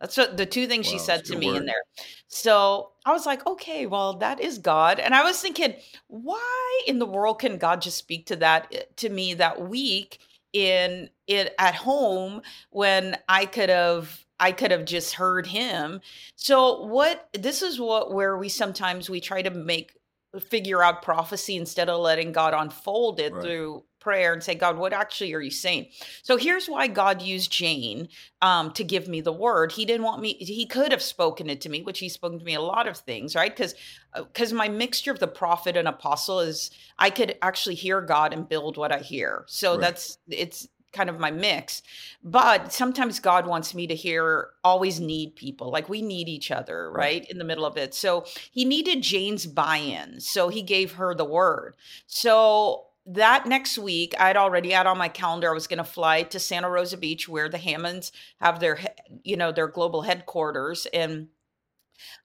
That's 0.01 0.17
what 0.17 0.35
the 0.35 0.47
two 0.47 0.65
things 0.67 0.87
she 0.87 0.97
said 0.97 1.23
to 1.25 1.37
me 1.37 1.55
in 1.55 1.65
there. 1.67 1.83
So 2.27 2.93
I 3.05 3.11
was 3.11 3.27
like, 3.27 3.45
okay, 3.45 3.85
well, 3.85 4.15
that 4.17 4.39
is 4.39 4.57
God. 4.57 4.99
And 4.99 5.13
I 5.13 5.23
was 5.23 5.39
thinking, 5.39 5.75
why 6.07 6.81
in 6.87 6.97
the 6.97 7.05
world 7.05 7.39
can 7.39 7.57
God 7.57 7.81
just 7.83 7.97
speak 7.97 8.25
to 8.27 8.35
that 8.37 8.67
eh, 8.73 8.81
to 8.97 9.09
me 9.09 9.35
that 9.35 9.61
week 9.61 10.19
in 10.53 11.09
it 11.27 11.53
at 11.59 11.75
home 11.75 12.41
when 12.71 13.15
I 13.29 13.45
could 13.45 13.69
have 13.69 14.25
I 14.39 14.51
could 14.51 14.71
have 14.71 14.85
just 14.85 15.13
heard 15.13 15.45
him. 15.45 16.01
So 16.35 16.83
what 16.85 17.29
this 17.33 17.61
is 17.61 17.79
what 17.79 18.11
where 18.11 18.37
we 18.37 18.49
sometimes 18.49 19.07
we 19.07 19.21
try 19.21 19.43
to 19.43 19.51
make 19.51 19.95
figure 20.39 20.81
out 20.81 21.03
prophecy 21.03 21.57
instead 21.57 21.89
of 21.89 22.01
letting 22.01 22.31
God 22.31 22.53
unfold 22.55 23.19
it 23.19 23.33
Right. 23.33 23.43
through 23.43 23.83
prayer 24.01 24.33
and 24.33 24.43
say, 24.43 24.55
God, 24.55 24.77
what 24.77 24.91
actually 24.91 25.33
are 25.33 25.39
you 25.39 25.51
saying? 25.51 25.87
So 26.23 26.35
here's 26.35 26.67
why 26.67 26.87
God 26.87 27.21
used 27.21 27.51
Jane 27.51 28.09
um, 28.41 28.71
to 28.73 28.83
give 28.83 29.07
me 29.07 29.21
the 29.21 29.31
word. 29.31 29.71
He 29.71 29.85
didn't 29.85 30.03
want 30.05 30.21
me, 30.21 30.33
he 30.33 30.65
could 30.65 30.91
have 30.91 31.01
spoken 31.01 31.49
it 31.49 31.61
to 31.61 31.69
me, 31.69 31.81
which 31.81 31.99
he's 31.99 32.13
spoken 32.13 32.39
to 32.39 32.45
me 32.45 32.55
a 32.55 32.61
lot 32.61 32.87
of 32.87 32.97
things, 32.97 33.35
right? 33.35 33.55
Because 33.55 33.75
because 34.13 34.51
my 34.51 34.67
mixture 34.67 35.11
of 35.11 35.19
the 35.19 35.27
prophet 35.27 35.77
and 35.77 35.87
apostle 35.87 36.41
is 36.41 36.69
I 36.99 37.09
could 37.09 37.37
actually 37.41 37.75
hear 37.75 38.01
God 38.01 38.33
and 38.33 38.49
build 38.49 38.75
what 38.75 38.91
I 38.91 38.99
hear. 38.99 39.45
So 39.47 39.71
Right. 39.71 39.81
that's 39.81 40.17
it's 40.27 40.67
kind 40.91 41.09
of 41.09 41.19
my 41.19 41.31
mix. 41.31 41.81
But 42.21 42.73
sometimes 42.73 43.21
God 43.21 43.47
wants 43.47 43.73
me 43.73 43.87
to 43.87 43.95
hear 43.95 44.49
always 44.63 44.99
need 44.99 45.35
people. 45.37 45.71
Like 45.71 45.87
we 45.87 46.01
need 46.01 46.27
each 46.27 46.51
other, 46.51 46.91
Right. 46.91 47.21
right? 47.21 47.31
In 47.31 47.37
the 47.37 47.45
middle 47.45 47.65
of 47.65 47.77
it. 47.77 47.93
So 47.93 48.25
he 48.51 48.65
needed 48.65 49.01
Jane's 49.01 49.45
buy-in. 49.45 50.19
So 50.19 50.49
he 50.49 50.61
gave 50.61 50.93
her 50.93 51.15
the 51.15 51.23
word. 51.25 51.75
So 52.07 52.87
that 53.05 53.45
next 53.45 53.77
week, 53.77 54.13
I'd 54.19 54.37
already 54.37 54.71
had 54.71 54.87
on 54.87 54.97
my 54.97 55.09
calendar. 55.09 55.49
I 55.49 55.53
was 55.53 55.67
going 55.67 55.77
to 55.77 55.83
fly 55.83 56.23
to 56.23 56.39
Santa 56.39 56.69
Rosa 56.69 56.97
Beach, 56.97 57.27
where 57.27 57.49
the 57.49 57.57
Hamons 57.57 58.11
have 58.39 58.59
their, 58.59 58.79
you 59.23 59.35
know, 59.37 59.51
their 59.51 59.67
global 59.67 60.03
headquarters, 60.03 60.85
and 60.93 61.27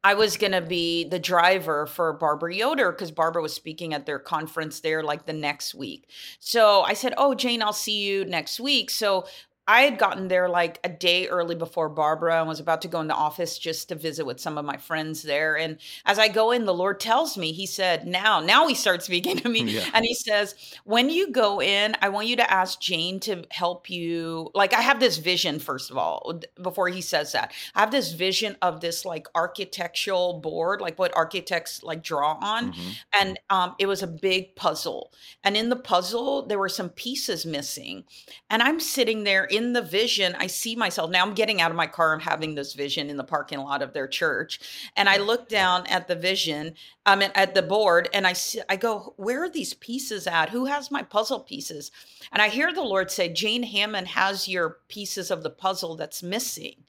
I 0.03 0.15
was 0.15 0.37
going 0.37 0.53
to 0.53 0.63
be 0.63 1.05
the 1.05 1.19
driver 1.19 1.87
for 1.87 2.13
Barbara 2.13 2.55
Yoder 2.55 2.93
because 2.93 3.11
Barbara 3.11 3.43
was 3.43 3.53
speaking 3.55 3.95
at 3.95 4.07
their 4.07 4.19
conference 4.19 4.81
there 4.81 5.03
like 5.03 5.27
the 5.27 5.33
next 5.33 5.75
week. 5.75 6.09
So 6.39 6.83
I 6.83 6.95
said, 6.95 7.15
"Oh, 7.17 7.35
Jane, 7.35 7.63
I'll 7.63 7.73
see 7.73 8.03
you 8.03 8.25
next 8.25 8.61
week." 8.61 8.91
So 8.91 9.27
I 9.69 9.81
had 9.83 9.99
gotten 9.99 10.29
there 10.29 10.49
like 10.49 10.79
a 10.85 10.89
day 10.89 11.27
early 11.27 11.57
before 11.57 11.89
Barbara 11.89 12.39
and 12.39 12.49
was 12.49 12.61
about 12.61 12.83
to 12.83 12.89
go 12.89 13.01
in 13.01 13.09
the 13.09 13.15
office 13.15 13.59
just 13.59 13.89
to 13.89 13.97
visit 13.97 14.25
with 14.25 14.39
some 14.39 14.59
of 14.59 14.65
my 14.65 14.77
friends 14.77 15.23
there. 15.23 15.59
And 15.59 15.79
as 16.05 16.21
I 16.21 16.29
go 16.29 16.53
in, 16.53 16.67
the 16.67 16.75
Lord 16.75 17.01
tells 17.01 17.37
me, 17.37 17.51
He 17.51 17.67
said, 17.67 18.07
Now, 18.07 18.39
now 18.41 18.69
He 18.69 18.75
starts 18.77 19.07
speaking 19.07 19.37
to 19.39 19.49
me. 19.49 19.57
Yeah. 19.77 19.85
And 19.95 20.05
He 20.05 20.15
says, 20.15 20.55
When 20.85 21.11
you 21.11 21.33
go 21.33 21.61
in, 21.61 21.97
I 22.01 22.11
want 22.11 22.29
you 22.29 22.37
to 22.37 22.49
ask 22.51 22.81
Jane 22.81 23.19
to 23.21 23.43
help 23.51 23.91
you. 23.91 24.51
Like, 24.55 24.73
I 24.73 24.81
have 24.83 25.01
this 25.01 25.17
vision, 25.19 25.59
first 25.59 25.91
of 25.91 25.99
all, 25.99 26.41
before 26.63 26.89
He 26.89 27.01
says 27.01 27.33
that. 27.33 27.53
I 27.75 27.81
have 27.81 27.91
this 27.91 28.13
vision 28.13 28.57
of 28.63 28.81
this 28.81 29.05
like 29.05 29.27
architectural 29.35 30.41
board, 30.41 30.81
like 30.81 30.99
what 30.99 31.17
architects 31.17 31.83
like 31.83 32.05
draw 32.05 32.39
on. 32.41 32.73
Mhm. 32.73 32.97
And 33.21 33.41
um, 33.51 33.75
it 33.81 33.87
was 33.87 34.03
a 34.03 34.07
big 34.07 34.55
puzzle. 34.55 35.13
And 35.43 35.57
in 35.57 35.71
the 35.71 35.77
puzzle, 35.77 36.47
there 36.47 36.59
were 36.59 36.69
some 36.69 36.91
pieces 36.91 37.45
missing. 37.45 38.05
And 38.51 38.63
I'm 38.63 38.81
sitting 38.81 39.25
there 39.25 39.45
in 39.57 39.73
the 39.73 39.83
vision. 39.83 40.37
I 40.39 40.47
see 40.47 40.77
myself. 40.77 41.11
Now 41.11 41.25
I'm 41.25 41.35
getting 41.35 41.61
out 41.61 41.71
of 41.71 41.77
my 41.77 41.87
car. 41.87 42.13
I'm 42.13 42.21
having 42.21 42.55
this 42.55 42.75
vision 42.75 43.09
in 43.09 43.17
the 43.17 43.25
parking 43.25 43.59
lot 43.59 43.83
of 43.83 43.93
their 43.93 44.07
church. 44.07 44.61
And 44.97 45.09
I 45.09 45.17
look 45.17 45.49
down 45.49 45.87
at 45.87 46.09
the 46.09 46.15
vision, 46.15 46.75
um, 47.07 47.17
I 47.17 47.17
mean, 47.17 47.31
at 47.35 47.55
the 47.55 47.63
board, 47.63 48.09
and 48.13 48.27
I 48.27 48.35
see, 48.35 48.61
I 48.69 48.77
go, 48.77 49.15
where 49.17 49.43
are 49.43 49.49
these 49.49 49.75
pieces 49.75 50.27
at? 50.27 50.51
Who 50.51 50.67
has 50.67 50.91
my 50.91 51.03
puzzle 51.03 51.41
pieces? 51.41 51.91
And 52.31 52.43
I 52.43 52.49
hear 52.49 52.73
the 52.73 52.83
Lord 52.83 53.11
say, 53.11 53.33
Jane 53.33 53.63
Hamon 53.63 54.07
has 54.07 54.47
your 54.47 54.79
pieces 54.89 55.31
of 55.31 55.43
the 55.43 55.51
puzzle 55.51 55.97
that's 55.97 56.23
missing. 56.23 56.85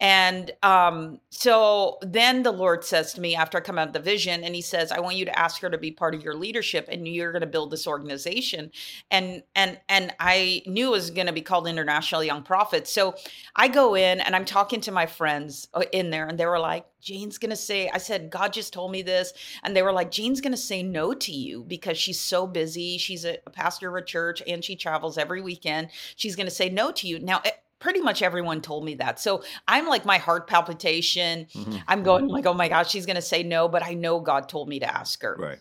And 0.00 0.50
um, 0.62 1.20
so 1.30 1.98
then 2.02 2.42
the 2.42 2.52
Lord 2.52 2.84
says 2.84 3.12
to 3.14 3.20
me 3.20 3.34
after 3.34 3.58
I 3.58 3.60
come 3.60 3.78
out 3.78 3.88
of 3.88 3.94
the 3.94 4.00
vision, 4.00 4.44
and 4.44 4.54
He 4.54 4.62
says, 4.62 4.92
"I 4.92 5.00
want 5.00 5.16
you 5.16 5.24
to 5.24 5.38
ask 5.38 5.60
her 5.62 5.70
to 5.70 5.78
be 5.78 5.90
part 5.90 6.14
of 6.14 6.22
your 6.22 6.34
leadership, 6.34 6.88
and 6.90 7.06
you're 7.06 7.32
going 7.32 7.40
to 7.40 7.46
build 7.46 7.70
this 7.70 7.86
organization." 7.86 8.70
And 9.10 9.42
and 9.54 9.78
and 9.88 10.14
I 10.20 10.62
knew 10.66 10.88
it 10.88 10.90
was 10.90 11.10
going 11.10 11.26
to 11.26 11.32
be 11.32 11.42
called 11.42 11.66
International 11.66 12.22
Young 12.22 12.42
Prophets. 12.42 12.92
So 12.92 13.14
I 13.56 13.68
go 13.68 13.94
in 13.94 14.20
and 14.20 14.36
I'm 14.36 14.44
talking 14.44 14.80
to 14.82 14.92
my 14.92 15.06
friends 15.06 15.68
uh, 15.74 15.84
in 15.92 16.10
there, 16.10 16.26
and 16.26 16.38
they 16.38 16.46
were 16.46 16.58
like, 16.58 16.86
Jane's 17.00 17.38
going 17.38 17.50
to 17.50 17.56
say, 17.56 17.88
I 17.88 17.98
said, 17.98 18.30
God 18.30 18.52
just 18.52 18.72
told 18.72 18.90
me 18.90 19.02
this. 19.02 19.32
And 19.62 19.74
they 19.74 19.82
were 19.82 19.92
like, 19.92 20.10
Jane's 20.10 20.40
going 20.40 20.52
to 20.52 20.58
say 20.58 20.82
no 20.82 21.14
to 21.14 21.32
you 21.32 21.64
because 21.64 21.96
she's 21.96 22.20
so 22.20 22.46
busy. 22.46 22.98
She's 22.98 23.24
a, 23.24 23.38
pastor 23.52 23.88
of 23.88 23.94
a 24.02 24.04
church 24.04 24.42
and 24.46 24.64
she 24.64 24.76
travels 24.76 25.18
every 25.18 25.40
weekend. 25.40 25.88
She's 26.16 26.36
going 26.36 26.46
to 26.46 26.54
say 26.54 26.68
no 26.68 26.92
to 26.92 27.08
you. 27.08 27.18
Now, 27.18 27.42
pretty 27.78 28.00
much 28.00 28.22
everyone 28.22 28.60
told 28.60 28.84
me 28.84 28.94
that. 28.96 29.20
So 29.20 29.42
I'm 29.66 29.86
like 29.86 30.04
my 30.04 30.18
heart 30.18 30.48
palpitation. 30.48 31.46
Mm-hmm. 31.54 31.76
I'm 31.86 32.02
going 32.02 32.28
like, 32.28 32.46
oh 32.46 32.54
my 32.54 32.68
gosh, 32.68 32.90
she's 32.90 33.06
going 33.06 33.16
to 33.16 33.22
say 33.22 33.42
no, 33.42 33.68
but 33.68 33.84
I 33.84 33.94
know 33.94 34.20
God 34.20 34.48
told 34.48 34.68
me 34.68 34.80
to 34.80 34.92
ask 34.92 35.22
her. 35.22 35.36
Right. 35.38 35.58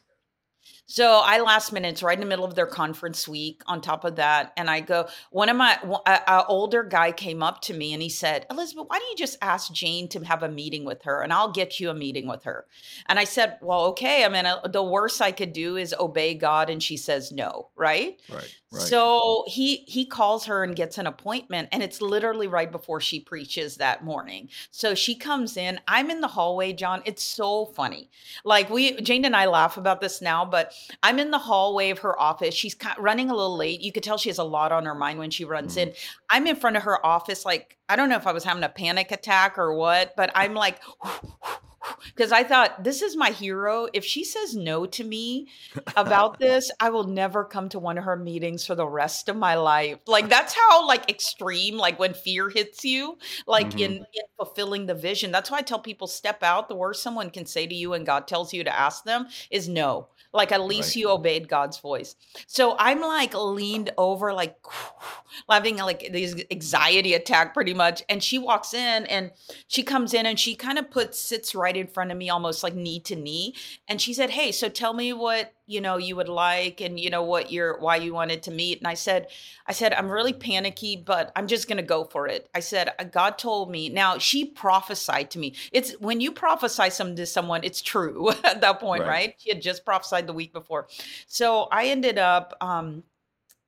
So 0.89 1.21
I 1.21 1.41
last 1.41 1.73
minutes 1.73 2.01
right 2.01 2.13
in 2.13 2.21
the 2.21 2.25
middle 2.25 2.45
of 2.45 2.55
their 2.55 2.65
conference 2.65 3.27
week. 3.27 3.61
On 3.67 3.81
top 3.81 4.05
of 4.05 4.15
that, 4.15 4.53
and 4.55 4.69
I 4.69 4.79
go, 4.79 5.09
one 5.31 5.49
of 5.49 5.57
my 5.57 5.77
a, 6.05 6.45
older 6.47 6.81
guy 6.81 7.11
came 7.11 7.43
up 7.43 7.59
to 7.63 7.73
me 7.73 7.91
and 7.91 8.01
he 8.01 8.07
said, 8.07 8.45
Elizabeth, 8.49 8.85
why 8.87 8.97
don't 8.97 9.09
you 9.09 9.17
just 9.17 9.37
ask 9.41 9.71
Jane 9.73 10.07
to 10.09 10.21
have 10.21 10.43
a 10.43 10.49
meeting 10.49 10.85
with 10.85 11.03
her, 11.03 11.21
and 11.21 11.33
I'll 11.33 11.51
get 11.51 11.81
you 11.81 11.89
a 11.89 11.93
meeting 11.93 12.25
with 12.25 12.45
her. 12.45 12.65
And 13.07 13.19
I 13.19 13.25
said, 13.25 13.57
well, 13.61 13.87
okay. 13.87 14.23
I 14.23 14.29
mean, 14.29 14.45
uh, 14.45 14.65
the 14.65 14.81
worst 14.81 15.21
I 15.21 15.33
could 15.33 15.51
do 15.51 15.75
is 15.75 15.93
obey 15.99 16.35
God, 16.35 16.69
and 16.69 16.81
she 16.81 16.95
says 16.95 17.33
no, 17.33 17.67
right? 17.75 18.17
Right. 18.31 18.55
Right. 18.69 18.81
So 18.81 19.45
he 19.47 19.77
he 19.87 20.05
calls 20.05 20.45
her 20.45 20.61
and 20.61 20.75
gets 20.75 20.97
an 20.97 21.07
appointment, 21.07 21.69
and 21.71 21.81
it's 21.81 22.01
literally 22.01 22.47
right 22.47 22.69
before 22.69 22.99
she 22.99 23.21
preaches 23.21 23.77
that 23.77 24.03
morning. 24.03 24.49
So 24.71 24.93
she 24.93 25.15
comes 25.15 25.55
in. 25.55 25.79
I'm 25.87 26.11
in 26.11 26.19
the 26.19 26.27
hallway, 26.27 26.73
John. 26.73 27.01
It's 27.05 27.23
so 27.23 27.67
funny. 27.67 28.09
Like 28.43 28.69
we, 28.69 28.99
Jane 28.99 29.23
and 29.23 29.37
I 29.37 29.45
laugh 29.45 29.77
about 29.77 30.01
this 30.01 30.21
now, 30.21 30.43
but 30.43 30.73
I'm 31.01 31.17
in 31.17 31.31
the 31.31 31.37
hallway 31.37 31.91
of 31.91 31.99
her 31.99 32.19
office. 32.19 32.53
She's 32.53 32.75
running 32.99 33.29
a 33.29 33.35
little 33.35 33.55
late. 33.55 33.79
You 33.79 33.93
could 33.93 34.03
tell 34.03 34.17
she 34.17 34.29
has 34.29 34.37
a 34.37 34.43
lot 34.43 34.73
on 34.73 34.85
her 34.85 34.95
mind 34.95 35.19
when 35.19 35.31
she 35.31 35.45
runs 35.45 35.77
mm-hmm. 35.77 35.89
in. 35.89 35.95
I'm 36.29 36.45
in 36.45 36.57
front 36.57 36.75
of 36.75 36.83
her 36.83 37.05
office, 37.05 37.45
like 37.45 37.77
I 37.87 37.95
don't 37.95 38.09
know 38.09 38.17
if 38.17 38.27
I 38.27 38.33
was 38.33 38.43
having 38.43 38.63
a 38.63 38.69
panic 38.69 39.11
attack 39.11 39.57
or 39.57 39.73
what, 39.73 40.13
but 40.17 40.29
I'm 40.35 40.53
like 40.53 40.81
because 42.05 42.31
I 42.31 42.43
thought 42.43 42.83
this 42.83 43.01
is 43.01 43.15
my 43.15 43.31
hero. 43.31 43.87
If 43.93 44.05
she 44.05 44.23
says 44.23 44.55
no 44.55 44.85
to 44.87 45.03
me 45.03 45.47
about 45.95 46.39
this, 46.39 46.71
I 46.79 46.89
will 46.89 47.05
never 47.05 47.43
come 47.43 47.69
to 47.69 47.79
one 47.79 47.97
of 47.97 48.03
her 48.03 48.15
meetings 48.15 48.65
for 48.65 48.75
the 48.75 48.87
rest 48.87 49.29
of 49.29 49.35
my 49.35 49.55
life. 49.55 49.99
Like 50.07 50.29
that's 50.29 50.53
how 50.53 50.87
like 50.87 51.09
extreme, 51.09 51.77
like 51.77 51.99
when 51.99 52.13
fear 52.13 52.49
hits 52.49 52.83
you, 52.83 53.17
like 53.45 53.69
mm-hmm. 53.69 53.79
in, 53.79 53.91
in 53.93 54.23
fulfilling 54.37 54.85
the 54.85 54.95
vision. 54.95 55.31
That's 55.31 55.51
why 55.51 55.59
I 55.59 55.61
tell 55.61 55.79
people 55.79 56.07
step 56.07 56.43
out. 56.43 56.69
The 56.69 56.75
worst 56.75 57.03
someone 57.03 57.29
can 57.29 57.45
say 57.45 57.67
to 57.67 57.75
you 57.75 57.93
and 57.93 58.05
God 58.05 58.27
tells 58.27 58.53
you 58.53 58.63
to 58.63 58.79
ask 58.79 59.03
them 59.03 59.27
is 59.51 59.67
no. 59.67 60.07
Like 60.33 60.51
at 60.51 60.61
least 60.61 60.89
right. 60.89 60.95
you 60.97 61.09
obeyed 61.09 61.47
God's 61.47 61.79
voice. 61.79 62.15
So 62.47 62.75
I'm 62.77 63.01
like 63.01 63.33
leaned 63.33 63.91
over, 63.97 64.33
like 64.33 64.55
having 65.49 65.77
like 65.77 66.09
this 66.11 66.35
anxiety 66.51 67.13
attack 67.13 67.53
pretty 67.53 67.73
much. 67.73 68.03
And 68.09 68.23
she 68.23 68.37
walks 68.37 68.73
in 68.73 69.05
and 69.05 69.31
she 69.67 69.83
comes 69.83 70.13
in 70.13 70.25
and 70.25 70.39
she 70.39 70.55
kind 70.55 70.77
of 70.77 70.91
puts 70.91 71.19
sits 71.19 71.55
right 71.55 71.75
in 71.75 71.87
front 71.87 72.11
of 72.11 72.17
me, 72.17 72.29
almost 72.29 72.63
like 72.63 72.75
knee 72.75 72.99
to 73.01 73.15
knee. 73.15 73.55
And 73.87 74.01
she 74.01 74.13
said, 74.13 74.31
Hey, 74.31 74.51
so 74.51 74.69
tell 74.69 74.93
me 74.93 75.13
what 75.13 75.53
you 75.67 75.81
know 75.81 75.97
you 75.97 76.15
would 76.15 76.29
like 76.29 76.81
and 76.81 76.99
you 76.99 77.09
know 77.09 77.21
what 77.21 77.51
you're 77.51 77.77
why 77.79 77.97
you 77.97 78.13
wanted 78.13 78.41
to 78.41 78.49
meet 78.49 78.79
and 78.79 78.87
i 78.87 78.93
said 78.93 79.27
i 79.67 79.71
said 79.71 79.93
i'm 79.93 80.09
really 80.09 80.33
panicky 80.33 80.95
but 80.95 81.31
i'm 81.35 81.45
just 81.45 81.67
going 81.67 81.77
to 81.77 81.83
go 81.83 82.05
for 82.05 82.27
it 82.27 82.49
i 82.55 82.59
said 82.59 82.89
uh, 82.97 83.03
god 83.03 83.37
told 83.37 83.69
me 83.69 83.89
now 83.89 84.17
she 84.17 84.45
prophesied 84.45 85.29
to 85.29 85.37
me 85.37 85.53
it's 85.71 85.91
when 85.99 86.21
you 86.21 86.31
prophesy 86.31 86.89
something 86.89 87.17
to 87.17 87.25
someone 87.25 87.63
it's 87.63 87.81
true 87.81 88.31
at 88.43 88.61
that 88.61 88.79
point 88.79 89.01
right. 89.01 89.09
right 89.09 89.35
she 89.37 89.49
had 89.49 89.61
just 89.61 89.85
prophesied 89.85 90.25
the 90.25 90.33
week 90.33 90.53
before 90.53 90.87
so 91.27 91.67
i 91.71 91.85
ended 91.85 92.17
up 92.17 92.55
um 92.61 93.03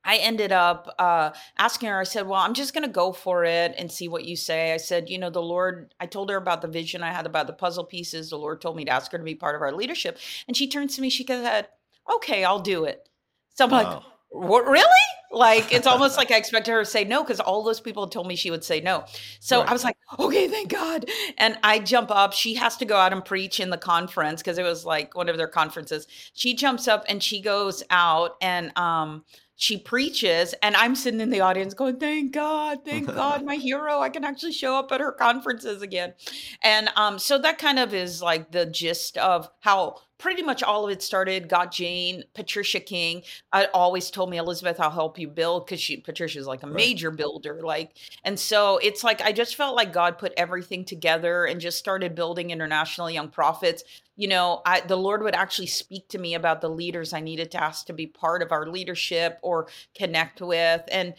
I 0.02 0.16
ended 0.16 0.50
up 0.50 0.94
uh, 0.98 1.32
asking 1.58 1.90
her, 1.90 2.00
I 2.00 2.04
said, 2.04 2.26
Well, 2.26 2.40
I'm 2.40 2.54
just 2.54 2.72
going 2.72 2.86
to 2.86 2.90
go 2.90 3.12
for 3.12 3.44
it 3.44 3.74
and 3.76 3.92
see 3.92 4.08
what 4.08 4.24
you 4.24 4.34
say. 4.34 4.72
I 4.72 4.78
said, 4.78 5.10
You 5.10 5.18
know, 5.18 5.28
the 5.28 5.42
Lord, 5.42 5.94
I 6.00 6.06
told 6.06 6.30
her 6.30 6.36
about 6.36 6.62
the 6.62 6.68
vision 6.68 7.02
I 7.02 7.12
had 7.12 7.26
about 7.26 7.46
the 7.46 7.52
puzzle 7.52 7.84
pieces. 7.84 8.30
The 8.30 8.38
Lord 8.38 8.62
told 8.62 8.76
me 8.76 8.86
to 8.86 8.90
ask 8.90 9.12
her 9.12 9.18
to 9.18 9.24
be 9.24 9.34
part 9.34 9.56
of 9.56 9.60
our 9.60 9.72
leadership. 9.72 10.18
And 10.48 10.56
she 10.56 10.68
turns 10.68 10.96
to 10.96 11.02
me, 11.02 11.10
she 11.10 11.26
said, 11.26 11.68
okay, 12.16 12.44
I'll 12.44 12.60
do 12.60 12.84
it. 12.84 13.08
So 13.54 13.64
I'm 13.64 13.70
wow. 13.70 13.94
like, 13.94 14.02
what, 14.30 14.66
really? 14.66 14.86
Like, 15.32 15.72
it's 15.72 15.86
almost 15.86 16.16
like 16.16 16.30
I 16.30 16.36
expected 16.36 16.72
her 16.72 16.80
to 16.80 16.84
say 16.84 17.04
no 17.04 17.22
because 17.22 17.38
all 17.38 17.62
those 17.62 17.80
people 17.80 18.08
told 18.08 18.26
me 18.26 18.34
she 18.34 18.50
would 18.50 18.64
say 18.64 18.80
no. 18.80 19.04
So 19.38 19.60
right. 19.60 19.68
I 19.68 19.72
was 19.72 19.84
like, 19.84 19.96
okay, 20.18 20.48
thank 20.48 20.70
God. 20.70 21.08
And 21.38 21.58
I 21.62 21.78
jump 21.78 22.10
up. 22.10 22.32
She 22.32 22.54
has 22.54 22.76
to 22.78 22.84
go 22.84 22.96
out 22.96 23.12
and 23.12 23.24
preach 23.24 23.60
in 23.60 23.70
the 23.70 23.78
conference 23.78 24.42
because 24.42 24.58
it 24.58 24.64
was 24.64 24.84
like 24.84 25.14
one 25.14 25.28
of 25.28 25.36
their 25.36 25.48
conferences. 25.48 26.06
She 26.32 26.54
jumps 26.54 26.88
up 26.88 27.04
and 27.08 27.22
she 27.22 27.40
goes 27.40 27.82
out 27.90 28.36
and, 28.40 28.76
um, 28.76 29.24
she 29.60 29.76
preaches 29.76 30.54
and 30.62 30.74
i'm 30.74 30.94
sitting 30.96 31.20
in 31.20 31.28
the 31.28 31.42
audience 31.42 31.74
going 31.74 31.98
thank 31.98 32.32
god 32.32 32.82
thank 32.82 33.06
god 33.06 33.44
my 33.44 33.56
hero 33.56 34.00
i 34.00 34.08
can 34.08 34.24
actually 34.24 34.52
show 34.52 34.74
up 34.74 34.90
at 34.90 35.00
her 35.00 35.12
conferences 35.12 35.82
again 35.82 36.14
and 36.62 36.88
um, 36.96 37.18
so 37.18 37.36
that 37.36 37.58
kind 37.58 37.78
of 37.78 37.92
is 37.92 38.22
like 38.22 38.52
the 38.52 38.64
gist 38.64 39.18
of 39.18 39.50
how 39.60 39.96
pretty 40.20 40.42
much 40.42 40.62
all 40.62 40.84
of 40.84 40.90
it 40.90 41.02
started. 41.02 41.48
Got 41.48 41.72
Jane, 41.72 42.22
Patricia 42.34 42.78
King. 42.78 43.22
I 43.52 43.66
always 43.74 44.10
told 44.10 44.30
me, 44.30 44.36
Elizabeth, 44.36 44.78
I'll 44.78 44.90
help 44.90 45.18
you 45.18 45.26
build 45.26 45.66
because 45.66 45.80
she 45.80 45.96
Patricia's 45.96 46.46
like 46.46 46.62
a 46.62 46.66
right. 46.66 46.76
major 46.76 47.10
builder. 47.10 47.60
Like, 47.62 47.96
and 48.22 48.38
so 48.38 48.78
it's 48.78 49.02
like 49.02 49.20
I 49.22 49.32
just 49.32 49.56
felt 49.56 49.74
like 49.74 49.92
God 49.92 50.18
put 50.18 50.32
everything 50.36 50.84
together 50.84 51.46
and 51.46 51.60
just 51.60 51.78
started 51.78 52.14
building 52.14 52.50
international 52.50 53.10
young 53.10 53.30
prophets. 53.30 53.82
You 54.16 54.28
know, 54.28 54.60
I 54.66 54.80
the 54.80 54.96
Lord 54.96 55.22
would 55.22 55.34
actually 55.34 55.68
speak 55.68 56.08
to 56.08 56.18
me 56.18 56.34
about 56.34 56.60
the 56.60 56.68
leaders 56.68 57.14
I 57.14 57.20
needed 57.20 57.50
to 57.52 57.62
ask 57.62 57.86
to 57.86 57.94
be 57.94 58.06
part 58.06 58.42
of 58.42 58.52
our 58.52 58.66
leadership 58.66 59.38
or 59.40 59.68
connect 59.96 60.42
with. 60.42 60.82
And 60.92 61.14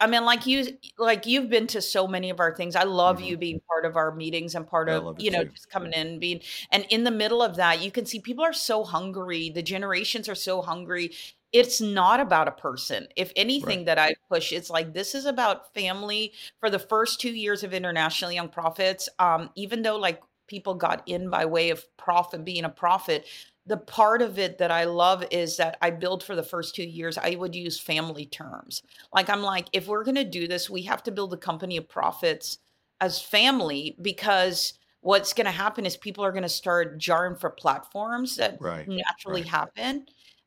I 0.00 0.06
mean, 0.06 0.24
like 0.24 0.46
you, 0.46 0.78
like 0.96 1.26
you've 1.26 1.50
been 1.50 1.66
to 1.68 1.82
so 1.82 2.08
many 2.08 2.30
of 2.30 2.40
our 2.40 2.56
things. 2.56 2.74
I 2.74 2.84
love 2.84 3.18
mm-hmm. 3.18 3.26
you 3.26 3.36
being 3.36 3.60
part 3.68 3.84
of 3.84 3.96
our 3.96 4.14
meetings 4.14 4.54
and 4.54 4.66
part 4.66 4.88
of 4.88 5.20
you 5.20 5.30
know 5.30 5.44
too. 5.44 5.50
just 5.50 5.68
coming 5.68 5.92
in 5.92 6.06
and 6.06 6.20
being 6.20 6.40
and 6.72 6.86
in 6.88 7.04
the 7.04 7.10
middle 7.10 7.42
of 7.42 7.56
that, 7.56 7.82
you 7.82 7.90
can 7.90 8.06
see 8.06 8.20
people 8.20 8.45
are 8.46 8.52
so 8.52 8.84
hungry. 8.84 9.50
The 9.50 9.62
generations 9.62 10.28
are 10.28 10.34
so 10.34 10.62
hungry. 10.62 11.12
It's 11.52 11.80
not 11.80 12.20
about 12.20 12.48
a 12.48 12.52
person. 12.52 13.08
If 13.16 13.32
anything 13.36 13.78
right. 13.78 13.86
that 13.86 13.98
I 13.98 14.14
push, 14.30 14.52
it's 14.52 14.70
like 14.70 14.92
this 14.92 15.14
is 15.14 15.26
about 15.26 15.74
family. 15.74 16.32
For 16.60 16.70
the 16.70 16.78
first 16.78 17.20
two 17.20 17.30
years 17.30 17.62
of 17.62 17.74
International 17.74 18.32
Young 18.32 18.48
Prophets, 18.48 19.08
um, 19.18 19.50
even 19.54 19.82
though 19.82 19.96
like 19.96 20.22
people 20.46 20.74
got 20.74 21.02
in 21.06 21.28
by 21.28 21.44
way 21.44 21.70
of 21.70 21.84
profit 21.96 22.44
being 22.44 22.64
a 22.64 22.68
prophet, 22.68 23.26
the 23.66 23.76
part 23.76 24.22
of 24.22 24.38
it 24.38 24.58
that 24.58 24.70
I 24.70 24.84
love 24.84 25.24
is 25.30 25.56
that 25.56 25.76
I 25.82 25.90
build 25.90 26.22
for 26.22 26.36
the 26.36 26.42
first 26.42 26.74
two 26.74 26.84
years, 26.84 27.18
I 27.18 27.34
would 27.34 27.54
use 27.54 27.80
family 27.80 28.26
terms. 28.26 28.82
Like, 29.12 29.28
I'm 29.28 29.42
like, 29.42 29.66
if 29.72 29.88
we're 29.88 30.04
going 30.04 30.14
to 30.14 30.24
do 30.24 30.46
this, 30.46 30.70
we 30.70 30.82
have 30.82 31.02
to 31.04 31.10
build 31.10 31.34
a 31.34 31.38
company 31.38 31.76
of 31.76 31.88
prophets 31.88 32.58
as 33.00 33.20
family 33.20 33.96
because 34.00 34.74
what's 35.06 35.32
going 35.32 35.44
to 35.44 35.52
happen 35.52 35.86
is 35.86 35.96
people 35.96 36.24
are 36.24 36.32
going 36.32 36.42
to 36.42 36.48
start 36.48 36.98
jarring 36.98 37.36
for 37.36 37.48
platforms 37.48 38.36
that 38.36 38.60
right, 38.60 38.88
naturally 38.88 39.42
right. 39.42 39.50
happen 39.50 40.04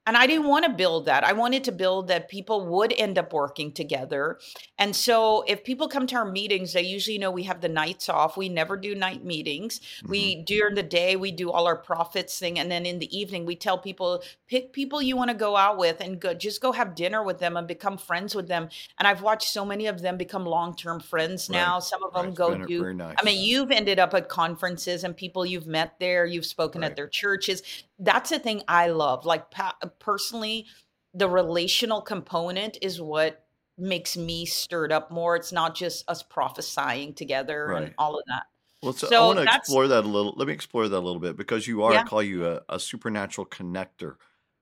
and 0.09 0.17
I 0.17 0.25
didn't 0.25 0.47
want 0.47 0.65
to 0.65 0.71
build 0.71 1.05
that. 1.05 1.23
I 1.23 1.33
wanted 1.33 1.63
to 1.65 1.71
build 1.71 2.07
that 2.07 2.29
people 2.29 2.65
would 2.65 2.91
end 2.97 3.19
up 3.19 3.31
working 3.31 3.71
together. 3.71 4.39
And 4.79 4.95
so 4.95 5.43
if 5.47 5.63
people 5.63 5.87
come 5.87 6.07
to 6.07 6.15
our 6.15 6.25
meetings, 6.25 6.73
they 6.73 6.81
usually 6.81 7.19
know 7.19 7.29
we 7.29 7.43
have 7.43 7.61
the 7.61 7.69
nights 7.69 8.09
off. 8.09 8.35
We 8.35 8.49
never 8.49 8.75
do 8.75 8.95
night 8.95 9.23
meetings. 9.23 9.79
Mm-hmm. 9.79 10.09
We 10.09 10.41
during 10.41 10.73
the 10.73 10.81
day 10.81 11.15
we 11.15 11.31
do 11.31 11.51
all 11.51 11.67
our 11.67 11.75
prophets 11.75 12.39
thing 12.39 12.57
and 12.57 12.71
then 12.71 12.87
in 12.87 12.97
the 12.97 13.15
evening 13.15 13.45
we 13.45 13.55
tell 13.55 13.77
people 13.77 14.23
pick 14.47 14.73
people 14.73 14.99
you 14.99 15.15
want 15.15 15.29
to 15.29 15.37
go 15.37 15.55
out 15.55 15.77
with 15.77 16.01
and 16.01 16.19
go 16.19 16.33
just 16.33 16.59
go 16.59 16.71
have 16.71 16.95
dinner 16.95 17.21
with 17.21 17.37
them 17.37 17.55
and 17.55 17.67
become 17.67 17.95
friends 17.95 18.33
with 18.33 18.47
them. 18.47 18.67
And 18.97 19.07
I've 19.07 19.21
watched 19.21 19.49
so 19.49 19.63
many 19.63 19.85
of 19.85 20.01
them 20.01 20.17
become 20.17 20.43
long-term 20.43 21.01
friends 21.01 21.51
now. 21.51 21.75
Right. 21.75 21.83
Some 21.83 22.03
of 22.03 22.13
them 22.15 22.27
right. 22.27 22.35
go 22.35 22.65
do 22.65 22.95
nice. 22.95 23.15
I 23.21 23.23
mean, 23.23 23.43
you've 23.43 23.69
ended 23.69 23.99
up 23.99 24.15
at 24.15 24.27
conferences 24.27 25.03
and 25.03 25.15
people 25.15 25.45
you've 25.45 25.67
met 25.67 25.99
there, 25.99 26.25
you've 26.25 26.47
spoken 26.47 26.81
right. 26.81 26.89
at 26.89 26.95
their 26.95 27.07
churches 27.07 27.61
that's 27.99 28.29
the 28.29 28.39
thing 28.39 28.61
I 28.67 28.87
love. 28.87 29.25
Like 29.25 29.51
pa- 29.51 29.77
uh, 29.81 29.87
personally, 29.99 30.65
the 31.13 31.29
relational 31.29 32.01
component 32.01 32.77
is 32.81 33.01
what 33.01 33.45
makes 33.77 34.17
me 34.17 34.45
stirred 34.45 34.91
up 34.91 35.11
more. 35.11 35.35
It's 35.35 35.51
not 35.51 35.75
just 35.75 36.09
us 36.09 36.23
prophesying 36.23 37.13
together 37.13 37.67
right. 37.69 37.83
and 37.83 37.93
all 37.97 38.17
of 38.17 38.23
that. 38.27 38.43
Well, 38.81 38.93
so, 38.93 39.07
so 39.07 39.23
I 39.23 39.25
want 39.35 39.39
to 39.39 39.55
explore 39.55 39.87
that 39.89 40.05
a 40.05 40.07
little. 40.07 40.33
Let 40.37 40.47
me 40.47 40.53
explore 40.53 40.87
that 40.87 40.97
a 40.97 40.99
little 40.99 41.19
bit 41.19 41.35
because 41.35 41.67
you 41.67 41.83
are, 41.83 41.93
yeah. 41.93 42.01
I 42.01 42.03
call 42.03 42.23
you 42.23 42.47
a, 42.47 42.61
a 42.69 42.79
supernatural 42.79 43.45
connector. 43.45 44.15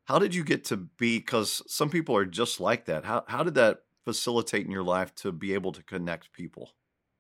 How 0.06 0.18
did 0.18 0.34
you 0.34 0.44
get 0.44 0.66
to 0.66 0.78
be? 0.78 1.20
Because 1.20 1.62
some 1.68 1.90
people 1.90 2.16
are 2.16 2.26
just 2.26 2.60
like 2.60 2.86
that. 2.86 3.06
How 3.06 3.24
how 3.28 3.44
did 3.44 3.56
that 3.56 3.82
facilitate 4.06 4.66
in 4.66 4.72
your 4.72 4.84
life 4.84 5.14
to 5.16 5.32
be 5.32 5.54
able 5.54 5.72
to 5.74 5.84
connect 5.84 6.32
people? 6.32 6.72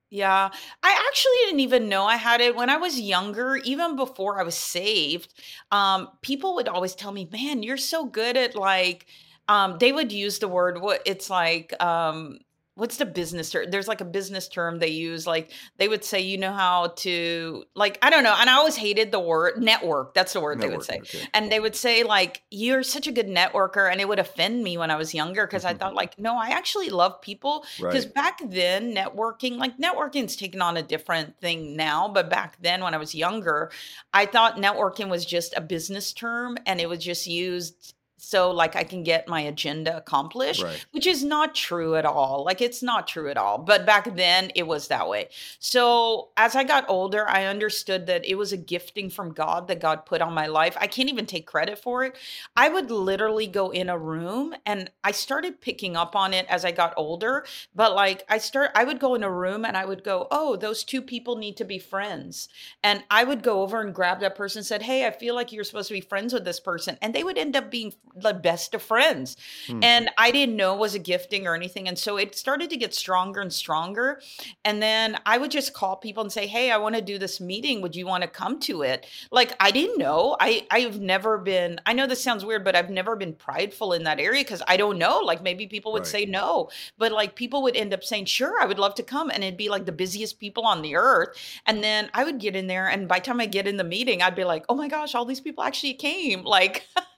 Yeah. 0.09 0.49
I 0.83 1.05
actually 1.09 1.35
didn't 1.45 1.59
even 1.59 1.89
know 1.89 2.05
I 2.05 2.15
had 2.15 2.39
it 2.39 2.55
when 2.55 2.69
I 2.69 2.77
was 2.77 2.99
younger, 2.99 3.57
even 3.57 3.95
before 3.97 4.39
I 4.39 4.43
was 4.43 4.55
saved. 4.55 5.33
Um, 5.71 6.07
people 6.21 6.55
would 6.55 6.69
always 6.69 6.95
tell 6.95 7.11
me, 7.11 7.27
"Man, 7.31 7.61
you're 7.61 7.75
so 7.77 8.05
good 8.05 8.37
at 8.37 8.55
like," 8.55 9.05
um, 9.49 9.77
they 9.79 9.91
would 9.91 10.11
use 10.13 10.39
the 10.39 10.47
word 10.47 10.79
what 10.81 11.01
it's 11.05 11.29
like. 11.29 11.73
Um, 11.83 12.39
what's 12.77 12.97
the 12.97 13.05
business 13.05 13.49
term? 13.49 13.69
There's 13.69 13.87
like 13.87 14.01
a 14.01 14.05
business 14.05 14.47
term 14.47 14.79
they 14.79 14.89
use. 14.89 15.25
Like 15.25 15.51
they 15.77 15.87
would 15.87 16.03
say, 16.03 16.21
you 16.21 16.37
know 16.37 16.53
how 16.53 16.93
to 16.97 17.63
like 17.75 17.97
I 18.01 18.09
don't 18.09 18.23
know. 18.23 18.35
And 18.37 18.49
I 18.49 18.53
always 18.53 18.75
hated 18.75 19.11
the 19.11 19.19
word 19.19 19.61
network. 19.61 20.13
That's 20.13 20.33
the 20.33 20.39
word 20.39 20.61
they 20.61 20.69
would 20.69 20.83
say. 20.83 20.99
Okay. 20.99 21.27
And 21.33 21.51
they 21.51 21.59
would 21.59 21.75
say 21.75 22.03
like 22.03 22.43
you're 22.51 22.83
such 22.83 23.07
a 23.07 23.11
good 23.11 23.27
networker, 23.27 23.91
and 23.91 23.99
it 23.99 24.07
would 24.07 24.19
offend 24.19 24.63
me 24.63 24.77
when 24.77 24.91
I 24.91 24.95
was 24.95 25.13
younger 25.13 25.45
because 25.45 25.65
I 25.65 25.71
mm-hmm. 25.71 25.79
thought 25.79 25.95
like 25.95 26.17
no, 26.19 26.37
I 26.37 26.49
actually 26.49 26.89
love 26.89 27.21
people. 27.21 27.65
Because 27.77 28.05
Right. 28.05 28.13
back 28.13 28.39
then, 28.45 28.93
networking 28.93 29.57
like 29.57 29.77
networking's 29.77 30.35
taken 30.35 30.61
on 30.61 30.77
a 30.77 30.83
different 30.83 31.39
thing 31.41 31.75
now, 31.75 32.07
but 32.07 32.29
back 32.29 32.57
then 32.61 32.83
when 32.83 32.93
I 32.93 32.97
was 32.97 33.15
younger, 33.15 33.71
I 34.13 34.25
thought 34.25 34.57
networking 34.57 35.09
was 35.09 35.25
just 35.25 35.53
a 35.57 35.61
business 35.61 36.13
term 36.13 36.57
and 36.65 36.79
it 36.79 36.87
was 36.87 36.99
just 37.03 37.27
used 37.27 37.95
so 38.27 38.51
like 38.51 38.75
I 38.75 38.83
can 38.83 39.03
get 39.03 39.27
my 39.29 39.39
agenda 39.39 39.95
accomplished 39.95 40.61
Right. 40.61 40.85
which 40.91 41.07
is 41.07 41.23
not 41.23 41.55
true 41.55 41.95
at 41.95 42.05
all. 42.05 42.43
Like 42.43 42.59
it's 42.61 42.83
not 42.83 43.07
true 43.07 43.29
at 43.29 43.37
all. 43.37 43.57
But 43.57 43.85
back 43.85 44.15
then 44.15 44.51
it 44.53 44.67
was 44.67 44.89
that 44.89 45.07
way. 45.07 45.29
So 45.59 46.29
as 46.35 46.53
I 46.55 46.65
got 46.65 46.89
older, 46.89 47.25
I 47.27 47.45
understood 47.45 48.05
that 48.07 48.25
it 48.25 48.35
was 48.35 48.51
a 48.51 48.57
gifting 48.57 49.09
from 49.09 49.31
God 49.33 49.69
that 49.69 49.79
God 49.79 50.05
put 50.05 50.21
on 50.21 50.33
my 50.33 50.47
life. 50.47 50.75
I 50.79 50.87
can't 50.87 51.07
even 51.09 51.25
take 51.25 51.47
credit 51.47 51.79
for 51.79 52.03
it. 52.03 52.15
I 52.55 52.67
would 52.67 52.91
literally 52.91 53.47
go 53.47 53.69
in 53.69 53.87
a 53.89 53.97
room 53.97 54.53
and 54.65 54.91
I 55.05 55.11
started 55.11 55.61
picking 55.61 55.95
up 55.95 56.13
on 56.15 56.33
it 56.33 56.45
as 56.49 56.65
I 56.65 56.71
got 56.71 56.93
older. 56.97 57.45
But 57.73 57.95
like 57.95 58.23
I 58.27 58.39
start 58.39 58.71
I 58.75 58.83
would 58.83 58.99
go 58.99 59.15
in 59.15 59.23
a 59.23 59.31
room 59.31 59.63
and 59.63 59.77
I 59.77 59.85
would 59.85 60.03
go, 60.03 60.27
"Oh, 60.31 60.57
those 60.57 60.83
two 60.83 61.01
people 61.01 61.37
need 61.37 61.55
to 61.57 61.63
be 61.65 61.79
friends." 61.79 62.49
And 62.83 63.03
I 63.09 63.23
would 63.23 63.41
go 63.41 63.61
over 63.61 63.79
and 63.81 63.95
grab 63.95 64.19
that 64.19 64.35
person 64.35 64.59
and 64.59 64.65
said, 64.65 64.81
"Hey, 64.81 65.05
I 65.07 65.11
feel 65.11 65.33
like 65.33 65.51
you're 65.53 65.63
supposed 65.63 65.87
to 65.87 65.93
be 65.93 66.01
friends 66.01 66.33
with 66.33 66.43
this 66.43 66.59
person." 66.59 66.97
And 67.01 67.13
they 67.13 67.23
would 67.23 67.37
end 67.37 67.55
up 67.55 67.71
being 67.71 67.93
the 68.21 68.33
best 68.33 68.73
of 68.73 68.81
friends 68.81 69.37
Hmm. 69.67 69.83
and 69.83 70.09
I 70.17 70.31
didn't 70.31 70.55
know 70.55 70.73
it 70.73 70.79
was 70.79 70.95
a 70.95 70.99
gifting 70.99 71.45
or 71.47 71.55
anything. 71.55 71.87
And 71.87 71.97
so 71.97 72.17
it 72.17 72.35
started 72.35 72.69
to 72.71 72.77
get 72.77 72.93
stronger 72.93 73.41
and 73.41 73.51
stronger. 73.53 74.21
And 74.65 74.81
then 74.81 75.17
I 75.25 75.37
would 75.37 75.51
just 75.51 75.73
call 75.73 75.95
people 75.97 76.21
and 76.23 76.31
say, 76.31 76.47
Hey, 76.47 76.71
I 76.71 76.77
want 76.77 76.95
to 76.95 77.01
do 77.01 77.17
this 77.17 77.39
meeting. 77.39 77.81
Would 77.81 77.95
you 77.95 78.07
want 78.07 78.23
to 78.23 78.27
come 78.29 78.59
to 78.61 78.81
it? 78.81 79.05
Like 79.31 79.53
I 79.59 79.71
didn't 79.71 79.97
know. 79.97 80.35
I, 80.39 80.65
I've 80.71 80.99
never 80.99 81.37
been, 81.37 81.79
I 81.85 81.93
know 81.93 82.07
this 82.07 82.23
sounds 82.23 82.43
weird, 82.45 82.63
but 82.63 82.75
I've 82.75 82.89
never 82.89 83.15
been 83.15 83.33
prideful 83.33 83.93
in 83.93 84.03
that 84.05 84.19
area 84.19 84.43
because 84.43 84.61
I 84.67 84.77
don't 84.77 84.97
know. 84.97 85.19
Like 85.19 85.41
maybe 85.43 85.67
people 85.67 85.91
would 85.93 85.99
Right. 86.03 86.07
say 86.07 86.25
no, 86.25 86.69
but 86.97 87.11
like 87.11 87.35
people 87.35 87.61
would 87.63 87.75
end 87.75 87.93
up 87.93 88.03
saying, 88.03 88.25
Sure, 88.25 88.61
I 88.61 88.65
would 88.65 88.79
love 88.79 88.95
to 88.95 89.03
come. 89.03 89.29
And 89.29 89.43
it'd 89.43 89.57
be 89.57 89.69
like 89.69 89.85
the 89.85 89.91
busiest 89.91 90.39
people 90.39 90.65
on 90.65 90.81
the 90.81 90.95
earth. 90.95 91.37
And 91.65 91.83
then 91.83 92.09
I 92.13 92.23
would 92.23 92.39
get 92.39 92.55
in 92.55 92.67
there. 92.67 92.87
And 92.87 93.07
by 93.07 93.19
the 93.19 93.25
time 93.25 93.39
I 93.41 93.45
get 93.45 93.67
in 93.67 93.77
the 93.77 93.83
meeting, 93.83 94.21
I'd 94.21 94.35
be 94.35 94.43
like, 94.43 94.65
Oh 94.69 94.75
my 94.75 94.87
gosh, 94.87 95.13
all 95.15 95.25
these 95.25 95.41
people 95.41 95.63
actually 95.63 95.93
came. 95.93 96.43
Like, 96.43 96.85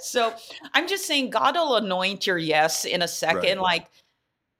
so 0.00 0.34
I'm 0.74 0.88
just 0.88 1.06
saying 1.06 1.30
God 1.30 1.54
will 1.56 1.76
anoint 1.76 2.26
your 2.26 2.38
yes 2.38 2.84
in 2.84 3.02
a 3.02 3.08
Right. 3.30 3.44
second. 3.44 3.60
Like, 3.60 3.88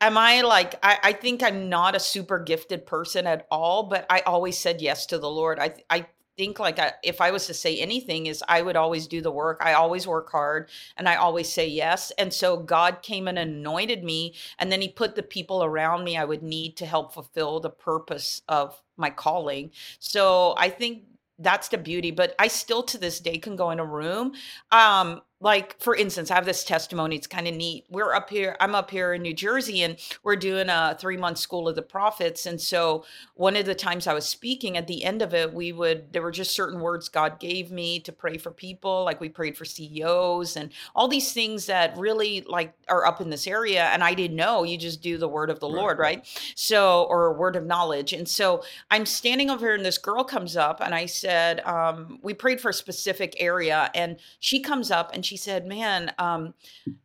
am 0.00 0.19
I 0.19 0.43
like, 0.43 0.75
I, 0.83 0.99
I 1.03 1.12
think 1.12 1.43
I'm 1.43 1.69
not 1.69 1.97
a 1.97 2.00
super 2.00 2.38
gifted 2.38 2.87
person 2.87 3.27
at 3.27 3.47
all, 3.50 3.85
but 3.85 4.07
I 4.11 4.21
always 4.21 4.59
said 4.59 4.81
yes 4.81 5.07
to 5.07 5.19
the 5.19 5.31
Lord. 5.31 5.59
I, 5.59 5.75
I 5.91 6.07
think 6.37 6.61
like 6.61 6.79
I, 6.79 6.93
if 7.03 7.21
I 7.21 7.33
was 7.33 7.47
to 7.49 7.55
say 7.55 7.79
anything 7.79 8.27
is 8.27 8.45
I 8.49 8.62
would 8.62 8.77
always 8.77 9.09
do 9.09 9.21
the 9.21 9.31
work. 9.33 9.61
I 9.61 9.73
always 9.75 10.07
work 10.07 10.31
hard 10.31 10.71
and 10.97 11.09
I 11.09 11.17
always 11.17 11.53
say 11.53 11.67
yes. 11.67 12.12
And 12.17 12.33
so 12.33 12.57
God 12.57 13.03
came 13.03 13.27
and 13.29 13.38
anointed 13.38 14.05
me 14.05 14.37
and 14.59 14.71
then 14.71 14.81
he 14.81 14.88
put 14.88 15.17
the 15.17 15.23
people 15.23 15.65
around 15.65 16.05
me 16.05 16.17
I 16.17 16.25
would 16.25 16.43
need 16.45 16.77
to 16.77 16.87
help 16.87 17.12
fulfill 17.12 17.59
the 17.61 17.71
purpose 17.71 18.43
of 18.49 18.81
my 18.97 19.11
calling. 19.11 19.73
So 19.99 20.55
I 20.57 20.71
think 20.71 21.03
that's 21.38 21.68
the 21.68 21.78
beauty 21.78 22.11
but 22.11 22.35
i 22.38 22.49
still 22.49 22.83
to 22.83 22.99
this 22.99 23.21
day 23.21 23.38
can 23.38 23.57
go 23.57 23.71
in 23.71 23.78
a 23.78 23.85
room 23.85 24.33
um 24.73 25.21
like 25.40 25.78
for 25.80 25.95
instance 25.95 26.30
i 26.30 26.35
have 26.35 26.45
this 26.45 26.64
testimony 26.64 27.16
it's 27.16 27.26
kind 27.26 27.47
of 27.47 27.54
neat 27.54 27.85
we're 27.88 28.12
up 28.12 28.28
here 28.28 28.57
i'm 28.61 28.75
up 28.75 28.90
here 28.90 29.14
in 29.14 29.23
new 29.23 29.33
jersey 29.35 29.83
and 29.83 29.97
we're 30.25 30.35
doing 30.37 30.68
a 30.68 30.97
three 30.99 31.16
month 31.16 31.38
school 31.38 31.68
of 31.68 31.76
the 31.76 31.83
prophets 31.83 32.45
and 32.47 32.61
so 32.61 33.04
one 33.35 33.54
of 33.57 33.64
the 33.66 33.75
times 33.75 34.07
i 34.07 34.12
was 34.12 34.26
speaking 34.28 34.76
at 34.76 34.87
the 34.87 35.04
end 35.04 35.23
of 35.23 35.33
it 35.33 35.52
we 35.54 35.73
would 35.73 36.12
there 36.12 36.23
were 36.23 36.30
just 36.33 36.50
certain 36.52 36.80
words 36.80 37.09
god 37.09 37.38
gave 37.38 37.71
me 37.71 38.00
to 38.00 38.11
pray 38.12 38.37
for 38.37 38.50
people 38.50 39.04
like 39.04 39.21
we 39.21 39.28
prayed 39.28 39.57
for 39.57 39.64
ceos 39.64 40.57
and 40.57 40.71
all 40.95 41.07
these 41.09 41.33
things 41.33 41.66
that 41.66 41.97
really 41.97 42.40
like 42.49 42.75
are 42.88 43.07
up 43.07 43.21
in 43.21 43.30
this 43.30 43.47
area 43.47 43.85
and 43.92 44.02
i 44.02 44.14
didn't 44.14 44.37
know 44.37 44.64
you 44.64 44.76
just 44.76 45.00
do 45.02 45.18
the 45.18 45.28
word 45.28 45.50
of 45.50 45.61
the 45.61 45.68
Right. 45.68 45.76
lord 45.76 45.99
right 45.99 46.52
so 46.57 47.04
or 47.09 47.26
a 47.26 47.33
word 47.33 47.54
of 47.54 47.64
knowledge 47.64 48.12
and 48.12 48.28
so 48.28 48.62
I'm 48.90 49.07
standing 49.07 49.50
over 49.50 49.66
here 49.66 49.75
and 49.75 49.85
this 49.85 49.99
girl 49.99 50.25
comes 50.25 50.57
up 50.57 50.80
and 50.80 50.95
I 50.95 51.07
said, 51.07 51.61
um, 51.66 52.18
we 52.23 52.33
prayed 52.35 52.61
for 52.61 52.71
a 52.71 52.75
specific 52.75 53.35
area 53.38 53.90
and 53.95 54.16
she 54.40 54.61
comes 54.61 54.90
up 54.90 55.11
and 55.12 55.25
she 55.28 55.37
said, 55.37 55.66
man, 55.66 56.12
um, 56.18 56.54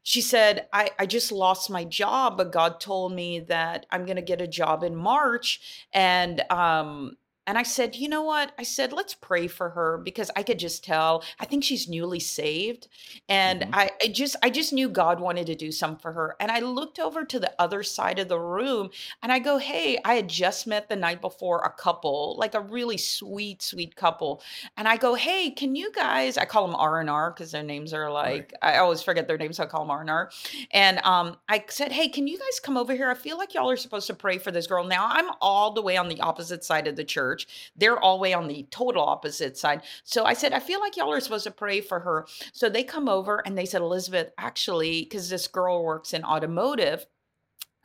she 0.01 0.21
said, 0.21 0.67
I, 0.71 0.91
I 0.97 1.05
just 1.05 1.31
lost 1.31 1.69
my 1.69 1.83
job, 1.83 2.37
but 2.37 2.53
God 2.53 2.79
told 2.79 3.13
me 3.13 3.41
that 3.41 3.85
I'm 3.91 4.05
going 4.05 4.15
to 4.15 4.21
get 4.21 4.41
a 4.41 4.47
job 4.47 4.83
in 4.83 4.95
March. 4.95 5.85
And, 5.93 6.41
um, 6.49 7.17
and 7.45 7.58
I 7.58 7.63
said, 7.63 7.95
you 7.95 8.08
know 8.08 8.23
what? 8.23 8.53
I 8.58 8.63
said, 8.63 8.93
let's 8.93 9.13
pray 9.13 9.47
for 9.47 9.69
her 9.71 9.97
because 9.97 10.32
I 10.36 10.43
could 10.43 10.60
just 10.60 10.84
tell. 10.84 11.23
I 11.39 11.45
think 11.45 11.63
she's 11.63 11.89
newly 11.89 12.19
saved. 12.19 12.88
And 13.27 13.63
Mhm. 13.63 13.69
I, 13.73 13.91
I 14.01 14.08
just 14.08 14.36
I 14.41 14.49
just 14.49 14.71
knew 14.73 14.88
God 14.89 15.19
wanted 15.19 15.47
to 15.47 15.56
do 15.56 15.71
something 15.71 15.99
for 15.99 16.13
her. 16.13 16.36
And 16.39 16.51
I 16.51 16.60
looked 16.60 16.99
over 16.99 17.25
to 17.25 17.39
the 17.39 17.53
other 17.60 17.84
side 17.84 18.19
of 18.19 18.27
the 18.29 18.39
room 18.39 18.89
and 19.21 19.32
I 19.32 19.39
go, 19.39 19.58
hey, 19.58 19.97
I 20.06 20.15
had 20.15 20.27
just 20.29 20.67
met 20.67 20.88
the 20.89 20.95
night 20.95 21.21
before 21.21 21.60
a 21.62 21.69
couple, 21.71 22.36
like 22.38 22.56
a 22.56 22.62
really 22.62 22.97
sweet, 22.97 23.62
sweet 23.62 23.95
couple. 23.95 24.41
And 24.77 24.88
I 24.88 24.97
go, 24.97 25.13
hey, 25.15 25.51
can 25.51 25.75
you 25.75 25.91
guys? 25.91 26.38
I 26.38 26.45
call 26.45 26.65
them 26.67 26.75
R 26.75 26.99
and 27.01 27.10
R 27.10 27.32
because 27.32 27.51
their 27.51 27.63
names 27.63 27.93
are 27.93 28.03
Right. 28.03 28.38
like 28.38 28.53
I 28.62 28.77
always 28.77 29.01
forget 29.01 29.27
their 29.27 29.38
names. 29.38 29.58
So 29.58 29.63
I 29.63 29.65
call 29.65 29.82
them 29.82 29.91
R 29.91 30.01
and 30.01 30.10
R. 30.10 30.32
And 30.71 30.99
um, 31.03 31.38
I 31.49 31.63
said, 31.67 31.91
hey, 31.91 32.08
can 32.10 32.27
you 32.27 32.38
guys 32.38 32.60
come 32.62 32.77
over 32.77 32.93
here? 32.93 33.10
I 33.10 33.15
feel 33.15 33.38
like 33.38 33.53
y'all 33.53 33.69
are 33.69 33.77
supposed 33.77 34.08
to 34.08 34.13
pray 34.13 34.38
for 34.38 34.51
this 34.51 34.67
girl. 34.67 34.84
Now 34.86 35.08
I'm 35.10 35.29
all 35.41 35.71
the 35.73 35.82
way 35.82 35.97
on 35.97 36.08
the 36.10 36.21
opposite 36.21 36.63
side 36.63 36.88
of 36.88 36.95
the 36.95 37.03
church. 37.03 37.33
They're 37.76 38.00
all 38.00 38.19
way 38.19 38.34
on 38.34 38.48
the 38.48 38.67
total 38.69 39.04
opposite 39.04 39.58
side. 39.58 39.82
So 40.04 40.26
I 40.26 40.34
said, 40.34 40.54
I 40.54 40.60
feel 40.60 40.80
like 40.80 40.98
y'all 40.98 41.12
are 41.13 41.19
supposed 41.19 41.46
to 41.46 41.52
pray 41.52 41.82
for 41.82 42.00
her. 42.00 42.28
So 42.54 42.69
they 42.69 42.84
come 42.84 43.10
over 43.10 43.41
and 43.46 43.58
they 43.58 43.65
said, 43.65 43.82
Elizabeth, 43.82 44.32
actually, 44.38 45.04
because 45.04 45.30
this 45.30 45.48
girl 45.48 45.84
works 45.84 46.13
in 46.13 46.24
automotive. 46.24 47.06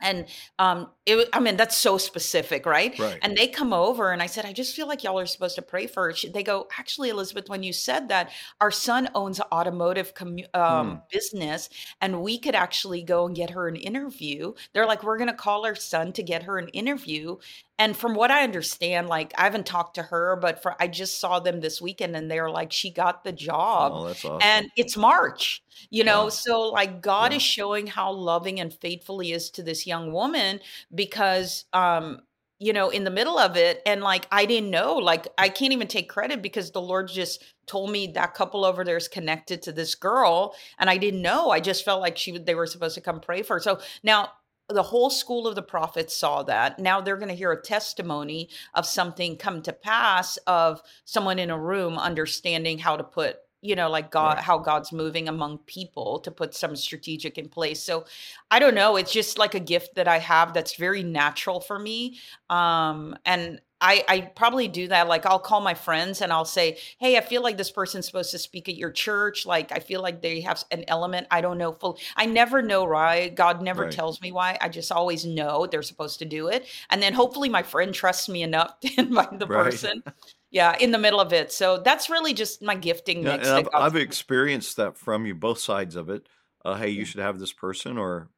And 0.01 0.27
um, 0.59 0.89
it, 1.09 1.29
I 1.33 1.39
mean, 1.39 1.57
that's 1.57 1.75
so 1.75 1.97
specific, 1.97 2.65
right? 2.65 2.97
Right. 2.99 3.17
And 3.21 3.35
they 3.35 3.47
come 3.47 3.73
over, 3.73 4.11
and 4.11 4.21
I 4.21 4.27
said, 4.27 4.45
I 4.45 4.53
just 4.53 4.75
feel 4.75 4.87
like 4.87 5.03
y'all 5.03 5.17
are 5.19 5.25
supposed 5.25 5.55
to 5.55 5.61
pray 5.61 5.87
for 5.87 6.03
her. 6.05 6.13
She, 6.13 6.29
they 6.29 6.43
go, 6.43 6.67
actually, 6.77 7.09
Elizabeth, 7.09 7.49
when 7.49 7.63
you 7.63 7.73
said 7.73 8.09
that, 8.09 8.31
our 8.61 8.71
son 8.71 9.09
owns 9.15 9.39
an 9.39 9.45
automotive 9.51 10.13
commu- 10.13 10.53
um, 10.55 11.01
business, 11.11 11.69
and 12.01 12.21
we 12.21 12.37
could 12.37 12.55
actually 12.55 13.01
go 13.01 13.25
and 13.25 13.35
get 13.35 13.49
her 13.49 13.67
an 13.67 13.75
interview. 13.75 14.53
They're 14.73 14.85
like, 14.85 15.03
we're 15.03 15.17
going 15.17 15.29
to 15.29 15.33
call 15.35 15.65
our 15.65 15.75
son 15.75 16.13
to 16.13 16.23
get 16.23 16.43
her 16.43 16.57
an 16.59 16.67
interview. 16.69 17.37
And 17.77 17.95
from 17.95 18.13
what 18.13 18.29
I 18.29 18.43
understand, 18.43 19.07
like 19.07 19.33
I 19.37 19.43
haven't 19.43 19.65
talked 19.65 19.95
to 19.95 20.03
her, 20.03 20.35
but 20.35 20.61
for 20.61 20.75
I 20.81 20.87
just 20.89 21.19
saw 21.19 21.39
them 21.39 21.61
this 21.61 21.81
weekend, 21.81 22.13
and 22.15 22.29
they're 22.29 22.49
like, 22.51 22.73
she 22.73 22.91
got 22.91 23.23
the 23.23 23.31
job 23.31 23.93
Oh, 23.95 24.07
awesome. 24.09 24.37
and 24.41 24.69
it's 24.75 24.97
March, 24.97 25.63
you 25.89 26.03
know. 26.03 26.23
Wow. 26.23 26.29
So 26.29 26.61
like 26.71 27.01
God 27.01 27.31
Yeah. 27.31 27.37
is 27.37 27.41
showing 27.41 27.87
how 27.87 28.11
loving 28.11 28.59
and 28.59 28.73
faithful 28.73 29.19
he 29.19 29.31
is 29.31 29.49
to 29.51 29.63
this 29.63 29.87
young 29.87 30.11
woman 30.11 30.59
because 30.99 31.63
um 31.71 32.19
you 32.59 32.73
know 32.73 32.89
in 32.89 33.05
the 33.05 33.09
middle 33.09 33.39
of 33.39 33.55
it 33.55 33.81
and 33.85 34.01
like 34.01 34.27
I 34.33 34.45
didn't 34.45 34.69
know 34.69 34.95
like 34.95 35.29
I 35.37 35.47
can't 35.47 35.71
even 35.71 35.87
take 35.87 36.09
credit 36.09 36.41
because 36.41 36.71
the 36.71 36.81
Lord 36.81 37.07
just 37.07 37.41
told 37.67 37.89
me 37.89 38.07
that 38.15 38.33
couple 38.33 38.65
over 38.65 38.83
there 38.83 38.97
is 38.97 39.07
connected 39.07 39.61
to 39.61 39.71
this 39.71 39.95
girl 39.95 40.53
and 40.77 40.89
I 40.89 40.97
didn't 40.97 41.21
know. 41.21 41.51
I 41.51 41.61
just 41.61 41.85
felt 41.85 42.01
like 42.01 42.17
she 42.17 42.37
they 42.37 42.53
were 42.53 42.67
supposed 42.67 42.95
to 42.95 43.01
come 43.01 43.21
pray 43.21 43.43
for 43.43 43.53
her. 43.53 43.59
So 43.61 43.79
now 44.03 44.31
the 44.67 44.83
whole 44.83 45.09
school 45.09 45.47
of 45.47 45.55
the 45.55 45.61
prophets 45.61 46.13
saw 46.13 46.43
that. 46.43 46.79
Now 46.79 46.99
they're 46.99 47.15
going 47.15 47.29
to 47.29 47.33
hear 47.33 47.53
a 47.53 47.61
testimony 47.61 48.49
of 48.73 48.85
something 48.85 49.37
come 49.37 49.61
to 49.61 49.71
pass 49.71 50.35
of 50.45 50.81
someone 51.05 51.39
in 51.39 51.49
a 51.49 51.57
room 51.57 51.97
understanding 51.97 52.77
how 52.77 52.97
to 52.97 53.05
put 53.05 53.37
you 53.61 53.75
know 53.75 53.89
like 53.89 54.11
god 54.11 54.37
Right. 54.37 54.39
how 54.39 54.57
god's 54.57 54.91
moving 54.91 55.27
among 55.27 55.57
people 55.59 56.19
to 56.19 56.31
put 56.31 56.53
some 56.55 56.75
strategic 56.75 57.37
in 57.37 57.49
place 57.49 57.81
so 57.81 58.05
i 58.51 58.59
don't 58.59 58.75
know 58.75 58.95
it's 58.95 59.11
just 59.11 59.37
like 59.37 59.53
a 59.55 59.59
gift 59.59 59.95
that 59.95 60.07
i 60.07 60.17
have 60.19 60.53
that's 60.53 60.75
very 60.75 61.03
natural 61.03 61.59
for 61.59 61.77
me 61.79 62.17
um 62.49 63.15
and 63.25 63.59
I, 63.81 64.03
I 64.09 64.21
probably 64.35 64.67
do 64.67 64.89
that. 64.89 65.07
Like 65.07 65.25
I'll 65.25 65.39
call 65.39 65.61
my 65.61 65.73
friends 65.73 66.21
and 66.21 66.33
I'll 66.33 66.43
say, 66.43 66.77
"Hey, 66.99 67.15
I 67.17 67.21
feel 67.21 67.41
like 67.41 67.55
this 67.57 67.71
person's 67.71 68.05
supposed 68.05 68.31
to 68.31 68.37
speak 68.37 68.67
at 68.67 68.75
your 68.75 68.91
church. 68.91 69.45
Like 69.45 69.71
I 69.71 69.79
feel 69.79 70.01
like 70.01 70.21
they 70.21 70.41
have 70.41 70.63
an 70.71 70.83
element 70.89 71.27
I 71.31 71.39
don't 71.39 71.57
know 71.57 71.71
full. 71.71 71.97
I 72.17 72.25
never 72.25 72.61
know 72.61 72.83
why. 72.83 73.29
God 73.29 73.61
never 73.61 73.85
Right. 73.85 73.87
tells 73.87 74.19
me 74.21 74.33
why. 74.33 74.57
I 74.59 74.67
just 74.67 74.91
always 74.91 75.25
know 75.25 75.65
they're 75.65 75.81
supposed 75.81 76.19
to 76.19 76.25
do 76.25 76.49
it. 76.49 76.67
And 76.89 77.01
then 77.01 77.13
hopefully 77.13 77.47
my 77.47 77.63
friend 77.63 77.93
trusts 77.93 78.27
me 78.27 78.43
enough 78.43 78.77
to 78.81 78.99
invite 78.99 79.39
the 79.39 79.47
Right. 79.47 79.47
person. 79.47 80.03
Yeah, 80.51 80.75
in 80.79 80.91
the 80.91 80.97
middle 80.97 81.19
of 81.19 81.31
it. 81.31 81.51
So 81.51 81.77
that's 81.77 82.09
really 82.09 82.33
just 82.33 82.61
my 82.61 82.75
gifting 82.75 83.23
Yeah, 83.23 83.57
I've, 83.57 83.67
I've 83.73 83.95
experienced 83.95 84.77
that 84.77 84.97
from 84.97 85.25
you, 85.25 85.35
both 85.35 85.59
sides 85.59 85.95
of 85.95 86.09
it. 86.09 86.27
Uh, 86.65 86.75
hey, 86.75 86.89
you 86.89 87.05
should 87.05 87.21
have 87.21 87.39
this 87.39 87.53
person, 87.53 87.97
or 87.97 88.29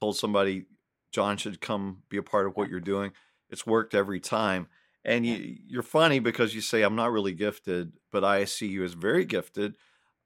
told 0.00 0.16
somebody 0.16 0.66
John 1.12 1.36
should 1.36 1.60
come 1.60 2.02
be 2.08 2.18
a 2.18 2.22
part 2.22 2.46
of 2.46 2.56
what 2.56 2.68
you're 2.68 2.80
doing. 2.80 3.12
It's 3.48 3.66
worked 3.66 3.94
every 3.94 4.20
time. 4.20 4.68
And 5.04 5.24
you, 5.24 5.56
you're 5.66 5.82
funny 5.82 6.18
because 6.18 6.54
you 6.54 6.60
say, 6.60 6.82
I'm 6.82 6.96
not 6.96 7.12
really 7.12 7.32
gifted, 7.32 7.92
but 8.10 8.24
I 8.24 8.44
see 8.44 8.66
you 8.66 8.84
as 8.84 8.92
very 8.92 9.24
gifted. 9.24 9.76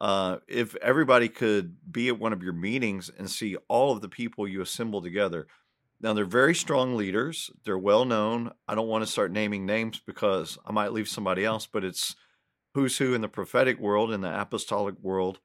Uh, 0.00 0.38
if 0.48 0.74
everybody 0.76 1.28
could 1.28 1.76
be 1.90 2.08
at 2.08 2.18
one 2.18 2.32
of 2.32 2.42
your 2.42 2.54
meetings 2.54 3.10
and 3.18 3.30
see 3.30 3.56
all 3.68 3.92
of 3.92 4.00
the 4.00 4.08
people 4.08 4.48
you 4.48 4.62
assemble 4.62 5.02
together, 5.02 5.46
Now 6.00 6.14
they're 6.14 6.24
very 6.24 6.54
strong 6.54 6.96
leaders. 6.96 7.50
They're 7.64 7.78
well 7.78 8.04
known. 8.04 8.52
I 8.66 8.74
don't 8.74 8.88
want 8.88 9.04
to 9.04 9.10
start 9.10 9.32
naming 9.32 9.66
names 9.66 10.00
because 10.04 10.58
I 10.64 10.72
might 10.72 10.92
leave 10.92 11.08
somebody 11.08 11.44
else, 11.44 11.66
but 11.66 11.84
it's 11.84 12.16
who's 12.74 12.98
who 12.98 13.14
in 13.14 13.20
the 13.20 13.28
prophetic 13.28 13.78
world, 13.78 14.12
in 14.12 14.20
the 14.22 14.40
apostolic 14.40 14.96
world, 15.00 15.40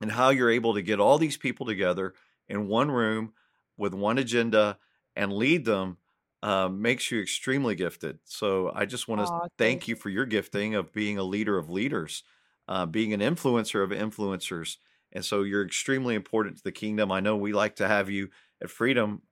and 0.00 0.12
how 0.12 0.30
you're 0.30 0.50
able 0.50 0.74
to 0.74 0.82
get 0.82 1.00
all 1.00 1.18
these 1.18 1.36
people 1.36 1.66
together 1.66 2.14
in 2.48 2.68
one 2.68 2.90
room 2.90 3.34
with 3.76 3.94
one 3.94 4.18
agenda 4.18 4.78
and 5.14 5.32
lead 5.32 5.64
them 5.64 5.98
uh, 6.42 6.68
makes 6.68 7.10
you 7.10 7.20
extremely 7.20 7.74
gifted. 7.74 8.18
So 8.24 8.72
I 8.74 8.86
just 8.86 9.08
want 9.08 9.26
to 9.26 9.32
Aw, 9.32 9.48
thank 9.58 9.82
thank 9.82 9.88
you 9.88 9.96
for 9.96 10.08
your 10.08 10.26
gifting 10.26 10.74
of 10.74 10.92
being 10.92 11.18
a 11.18 11.22
leader 11.22 11.58
of 11.58 11.70
leaders, 11.70 12.24
uh, 12.68 12.86
being 12.86 13.12
an 13.12 13.20
influencer 13.20 13.84
of 13.84 13.90
influencers. 13.90 14.78
And 15.12 15.24
so 15.24 15.42
you're 15.42 15.64
extremely 15.64 16.14
important 16.14 16.56
to 16.56 16.64
the 16.64 16.72
kingdom. 16.72 17.12
I 17.12 17.20
know 17.20 17.36
we 17.36 17.52
like 17.52 17.76
to 17.76 17.88
have 17.88 18.10
you 18.10 18.30
at 18.62 18.70
Freedom 18.70 19.22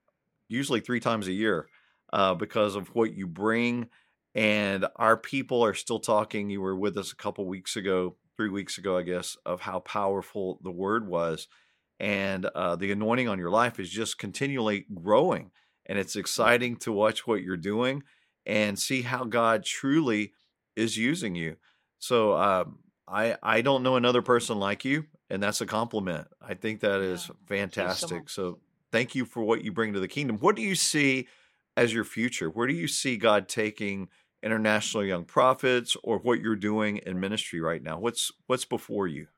usually 0.50 0.80
three 0.80 1.00
times 1.00 1.28
a 1.28 1.32
year 1.32 1.68
uh, 2.12 2.34
because 2.34 2.74
of 2.74 2.88
what 2.88 3.14
you 3.14 3.26
bring. 3.26 3.88
And 4.34 4.86
our 4.96 5.16
people 5.16 5.64
are 5.64 5.74
still 5.74 5.98
talking. 5.98 6.50
You 6.50 6.60
were 6.60 6.76
with 6.76 6.96
us 6.96 7.12
a 7.12 7.16
couple 7.16 7.46
weeks 7.46 7.76
ago, 7.76 8.16
three 8.36 8.48
weeks 8.48 8.78
ago, 8.78 8.96
I 8.96 9.02
guess, 9.02 9.36
of 9.44 9.60
how 9.62 9.80
powerful 9.80 10.60
the 10.62 10.70
word 10.70 11.06
was. 11.06 11.48
And 11.98 12.46
uh, 12.46 12.76
the 12.76 12.92
anointing 12.92 13.28
on 13.28 13.38
your 13.38 13.50
life 13.50 13.78
is 13.78 13.90
just 13.90 14.18
continually 14.18 14.86
growing. 14.94 15.50
And 15.86 15.98
it's 15.98 16.16
exciting 16.16 16.76
to 16.76 16.92
watch 16.92 17.26
what 17.26 17.42
you're 17.42 17.56
doing 17.56 18.04
and 18.46 18.78
see 18.78 19.02
how 19.02 19.24
God 19.24 19.64
truly 19.64 20.32
is 20.76 20.96
using 20.96 21.34
you. 21.34 21.56
So 21.98 22.36
um, 22.36 22.78
I 23.06 23.36
I 23.42 23.60
don't 23.60 23.82
know 23.82 23.96
another 23.96 24.22
person 24.22 24.58
like 24.58 24.84
you, 24.84 25.06
and 25.28 25.42
that's 25.42 25.60
a 25.60 25.66
compliment. 25.66 26.28
I 26.40 26.54
think 26.54 26.80
that 26.80 27.00
is 27.00 27.26
Thank 27.26 27.28
you 27.28 27.46
so 27.46 27.54
fantastic. 27.54 28.28
So 28.30 28.58
thank 28.92 29.14
you 29.14 29.24
for 29.24 29.42
what 29.42 29.64
you 29.64 29.72
bring 29.72 29.92
to 29.92 30.00
the 30.00 30.08
kingdom. 30.08 30.38
What 30.38 30.56
do 30.56 30.62
you 30.62 30.74
see 30.74 31.28
as 31.76 31.92
your 31.94 32.04
future? 32.04 32.50
Where 32.50 32.66
do 32.66 32.74
you 32.74 32.88
see 32.88 33.16
God 33.16 33.48
taking 33.48 34.08
international 34.42 35.04
young 35.04 35.24
prophets, 35.24 35.96
or 36.02 36.18
what 36.18 36.40
you're 36.40 36.56
doing 36.56 36.98
in 36.98 37.20
ministry 37.20 37.60
right 37.60 37.82
now? 37.82 37.98
What's 37.98 38.32
what's 38.46 38.64
before 38.64 39.06
you? 39.06 39.28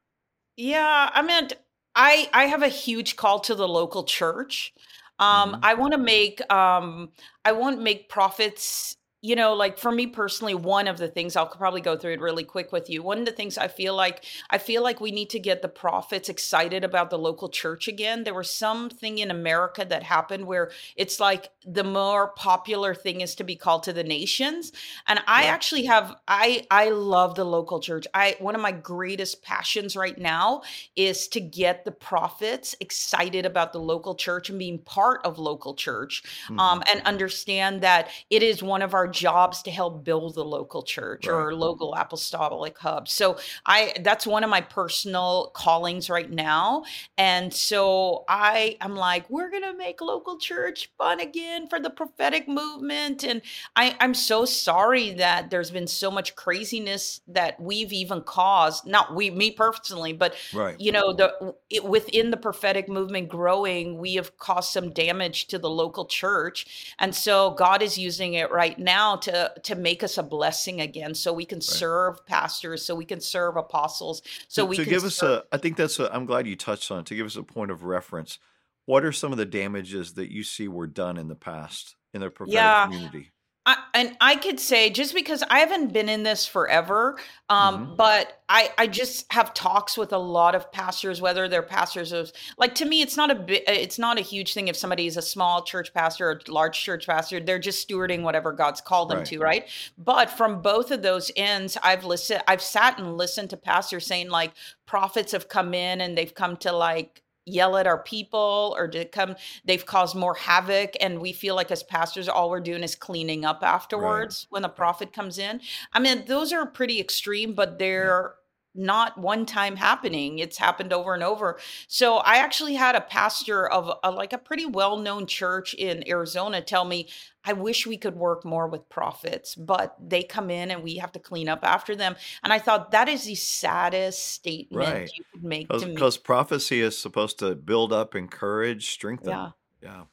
Yeah, 0.56 1.10
I 1.12 1.22
mean, 1.22 1.48
I 1.94 2.28
I 2.32 2.44
have 2.46 2.62
a 2.62 2.68
huge 2.68 3.16
call 3.16 3.40
to 3.40 3.54
the 3.54 3.68
local 3.68 4.04
church. 4.04 4.72
Um, 5.18 5.56
hmm 5.56 5.62
I 5.62 5.74
want 5.74 5.92
to 5.92 5.98
make 5.98 6.40
um, 6.52 7.10
I 7.44 7.52
want 7.52 7.76
to 7.76 7.82
make 7.82 8.08
prophets. 8.08 8.96
You 9.24 9.36
know, 9.36 9.54
like 9.54 9.78
for 9.78 9.92
me 9.92 10.08
personally, 10.08 10.56
one 10.56 10.88
of 10.88 10.98
the 10.98 11.06
things 11.06 11.36
I'll 11.36 11.46
probably 11.46 11.80
go 11.80 11.96
through 11.96 12.14
it 12.14 12.20
really 12.20 12.42
quick 12.42 12.72
with 12.72 12.90
you. 12.90 13.04
One 13.04 13.20
of 13.20 13.24
the 13.24 13.30
things 13.30 13.56
I 13.56 13.68
feel 13.68 13.94
like 13.94 14.24
I 14.50 14.58
feel 14.58 14.82
like 14.82 15.00
we 15.00 15.12
need 15.12 15.30
to 15.30 15.38
get 15.38 15.62
the 15.62 15.68
prophets 15.68 16.28
excited 16.28 16.82
about 16.82 17.08
the 17.10 17.18
local 17.20 17.48
church 17.48 17.86
again. 17.86 18.24
There 18.24 18.34
was 18.34 18.50
something 18.50 19.18
in 19.18 19.30
America 19.30 19.84
that 19.84 20.02
happened 20.02 20.46
where 20.46 20.72
it's 20.96 21.20
like 21.20 21.50
the 21.64 21.84
more 21.84 22.32
popular 22.34 22.96
thing 22.96 23.20
is 23.20 23.36
to 23.36 23.44
be 23.44 23.54
called 23.54 23.84
to 23.84 23.92
the 23.92 24.02
nations, 24.02 24.72
and 25.06 25.20
I 25.28 25.44
Right. 25.44 25.46
actually 25.46 25.84
have 25.84 26.16
I 26.26 26.66
I 26.72 26.90
love 26.90 27.36
the 27.36 27.44
local 27.44 27.78
church. 27.78 28.08
I 28.14 28.34
one 28.40 28.56
of 28.56 28.60
my 28.60 28.72
greatest 28.72 29.44
passions 29.44 29.94
right 29.94 30.18
now 30.18 30.62
is 30.96 31.28
to 31.28 31.40
get 31.40 31.84
the 31.84 31.92
prophets 31.92 32.74
excited 32.80 33.46
about 33.46 33.72
the 33.72 33.78
local 33.78 34.16
church 34.16 34.50
and 34.50 34.58
being 34.58 34.80
part 34.80 35.20
of 35.24 35.38
local 35.38 35.74
church 35.76 36.24
hmm 36.48 36.58
um, 36.58 36.82
and 36.90 37.02
understand 37.04 37.82
that 37.82 38.08
it 38.30 38.42
is 38.42 38.62
one 38.62 38.82
of 38.82 38.94
our 38.94 39.08
jobs 39.12 39.62
to 39.62 39.70
help 39.70 40.04
build 40.04 40.34
the 40.34 40.44
local 40.44 40.82
church 40.82 41.26
Right. 41.26 41.32
or 41.32 41.54
local 41.54 41.94
apostolic 41.94 42.78
hub 42.78 43.08
so 43.08 43.36
i 43.66 43.92
that's 44.00 44.26
one 44.26 44.44
of 44.44 44.50
my 44.50 44.60
personal 44.60 45.50
callings 45.54 46.08
right 46.10 46.30
now 46.30 46.84
and 47.18 47.52
so 47.52 48.24
i 48.28 48.76
am 48.80 48.96
like 48.96 49.28
we're 49.30 49.50
gonna 49.50 49.74
make 49.74 50.00
local 50.00 50.38
church 50.38 50.90
fun 50.98 51.20
again 51.20 51.66
for 51.68 51.78
the 51.80 51.90
prophetic 51.90 52.48
movement 52.48 53.24
and 53.24 53.42
I, 53.76 53.96
i'm 54.00 54.14
so 54.14 54.44
sorry 54.44 55.12
that 55.14 55.50
there's 55.50 55.70
been 55.70 55.86
so 55.86 56.10
much 56.10 56.34
craziness 56.34 57.20
that 57.28 57.60
we've 57.60 57.92
even 57.92 58.22
caused 58.22 58.86
not 58.86 59.14
we 59.14 59.30
me 59.30 59.50
personally 59.50 60.12
but 60.12 60.34
Right. 60.52 60.76
you 60.78 60.92
know 60.92 61.12
the 61.12 61.54
it, 61.70 61.84
within 61.84 62.30
the 62.30 62.36
prophetic 62.36 62.88
movement 62.88 63.28
growing 63.28 63.98
we 63.98 64.14
have 64.14 64.36
caused 64.38 64.72
some 64.72 64.90
damage 64.92 65.46
to 65.48 65.58
the 65.58 65.70
local 65.70 66.06
church 66.06 66.94
and 66.98 67.14
so 67.14 67.50
god 67.52 67.82
is 67.82 67.98
using 67.98 68.34
it 68.34 68.50
right 68.50 68.78
now 68.78 69.01
to 69.16 69.52
to 69.62 69.74
make 69.74 70.02
us 70.02 70.18
a 70.18 70.22
blessing 70.22 70.80
again 70.80 71.14
so 71.14 71.32
we 71.32 71.44
can 71.44 71.58
Right. 71.58 71.64
serve 71.64 72.24
pastors 72.26 72.84
so 72.84 72.94
we 72.94 73.04
can 73.04 73.20
serve 73.20 73.56
apostles 73.56 74.22
so 74.48 74.64
we 74.64 74.76
to 74.76 74.84
can 74.84 74.90
give 74.90 75.04
us 75.04 75.22
a, 75.22 75.44
I 75.52 75.58
think 75.58 75.76
that's 75.76 75.98
a, 75.98 76.12
I'm 76.14 76.26
glad 76.26 76.46
you 76.46 76.56
touched 76.56 76.90
on 76.90 77.00
it. 77.00 77.06
To 77.06 77.14
give 77.14 77.26
us 77.26 77.36
a 77.36 77.42
point 77.42 77.70
of 77.70 77.82
reference, 77.84 78.38
what 78.86 79.04
are 79.04 79.12
some 79.12 79.32
of 79.32 79.38
the 79.38 79.46
damages 79.46 80.14
that 80.14 80.30
you 80.30 80.42
see 80.42 80.68
were 80.68 80.86
done 80.86 81.16
in 81.16 81.28
the 81.28 81.34
past 81.36 81.96
in 82.14 82.20
the 82.20 82.30
prophetic 82.30 82.54
yeah 82.54 82.84
community? 82.84 83.30
I, 83.64 83.76
and 83.94 84.16
I 84.20 84.34
could 84.34 84.58
say 84.58 84.90
just 84.90 85.14
because 85.14 85.44
I 85.48 85.60
haven't 85.60 85.92
been 85.92 86.08
in 86.08 86.24
this 86.24 86.46
forever, 86.46 87.16
um, 87.48 87.94
but 87.96 88.42
I 88.48 88.70
I 88.76 88.88
just 88.88 89.32
have 89.32 89.54
talks 89.54 89.96
with 89.96 90.12
a 90.12 90.18
lot 90.18 90.56
of 90.56 90.72
pastors, 90.72 91.20
whether 91.20 91.46
they're 91.46 91.62
pastors 91.62 92.10
of 92.10 92.32
like 92.58 92.74
to 92.76 92.84
me, 92.84 93.02
it's 93.02 93.16
not 93.16 93.30
a 93.30 93.36
bit, 93.36 93.62
it's 93.68 94.00
not 94.00 94.18
a 94.18 94.20
huge 94.20 94.52
thing 94.52 94.66
if 94.66 94.74
somebody 94.74 95.06
is 95.06 95.16
a 95.16 95.22
small 95.22 95.62
church 95.62 95.94
pastor 95.94 96.30
or 96.30 96.40
large 96.48 96.80
church 96.80 97.06
pastor. 97.06 97.38
They're 97.38 97.60
just 97.60 97.88
stewarding 97.88 98.22
whatever 98.22 98.52
God's 98.52 98.80
called 98.80 99.10
them 99.10 99.18
Right. 99.18 99.26
to, 99.28 99.38
right? 99.38 99.68
But 99.96 100.28
from 100.28 100.60
both 100.60 100.90
of 100.90 101.02
those 101.02 101.30
ends, 101.36 101.78
I've 101.84 102.04
listened, 102.04 102.42
I've 102.48 102.62
sat 102.62 102.98
and 102.98 103.16
listened 103.16 103.50
to 103.50 103.56
pastors 103.56 104.06
saying 104.06 104.28
like 104.28 104.54
prophets 104.86 105.30
have 105.32 105.48
come 105.48 105.72
in 105.72 106.00
and 106.00 106.18
they've 106.18 106.34
come 106.34 106.56
to 106.58 106.72
like 106.72 107.22
yell 107.46 107.76
at 107.76 107.86
our 107.86 108.02
people 108.02 108.74
or 108.78 108.86
to 108.88 109.04
come 109.06 109.34
they've 109.64 109.86
caused 109.86 110.14
more 110.16 110.34
havoc 110.34 110.92
and 111.00 111.20
we 111.20 111.32
feel 111.32 111.54
like 111.54 111.70
as 111.70 111.82
pastors 111.82 112.28
all 112.28 112.50
we're 112.50 112.60
doing 112.60 112.82
is 112.82 112.94
cleaning 112.94 113.44
up 113.44 113.62
Right. 113.92 114.32
afterwards 114.32 114.46
when 114.50 114.62
the 114.62 114.68
Right. 114.76 114.76
prophet 114.76 115.12
comes 115.12 115.38
in 115.38 115.60
i 115.92 115.98
mean 115.98 116.24
those 116.26 116.52
are 116.52 116.66
pretty 116.66 117.00
extreme 117.00 117.54
but 117.54 117.78
they're 117.78 118.34
not 118.74 119.18
one 119.18 119.44
time 119.44 119.76
happening 119.76 120.38
it's 120.38 120.56
happened 120.56 120.92
over 120.92 121.14
and 121.14 121.22
over 121.22 121.58
so 121.88 122.16
i 122.18 122.36
actually 122.36 122.74
had 122.74 122.94
a 122.94 123.00
pastor 123.00 123.68
of 123.68 123.90
a, 124.02 124.10
like 124.10 124.32
a 124.32 124.38
pretty 124.38 124.64
well-known 124.66 125.26
church 125.26 125.74
in 125.74 126.06
arizona 126.08 126.60
tell 126.60 126.84
me 126.84 127.06
i 127.44 127.52
wish 127.52 127.86
we 127.86 127.96
could 127.96 128.16
work 128.16 128.44
more 128.44 128.66
with 128.68 128.88
prophets 128.88 129.54
but 129.54 129.94
they 130.00 130.22
come 130.22 130.50
in 130.50 130.70
and 130.70 130.82
we 130.82 130.96
have 130.96 131.12
to 131.12 131.18
clean 131.18 131.48
up 131.48 131.60
after 131.62 131.94
them 131.94 132.16
and 132.42 132.52
i 132.52 132.58
thought 132.58 132.90
that 132.92 133.08
is 133.08 133.24
the 133.24 133.34
saddest 133.34 134.26
statement 134.32 134.88
Right. 134.88 135.10
you 135.16 135.24
could 135.32 135.44
make 135.44 135.68
Because 135.68 135.82
to 135.82 135.88
me 135.88 135.94
because 135.94 136.16
prophecy 136.16 136.80
is 136.80 136.96
supposed 136.96 137.38
to 137.40 137.54
build 137.54 137.92
up, 137.92 138.14
encourage, 138.14 138.90
strengthen. 138.90 139.30
yeah 139.30 139.50
Yeah. 139.82 140.04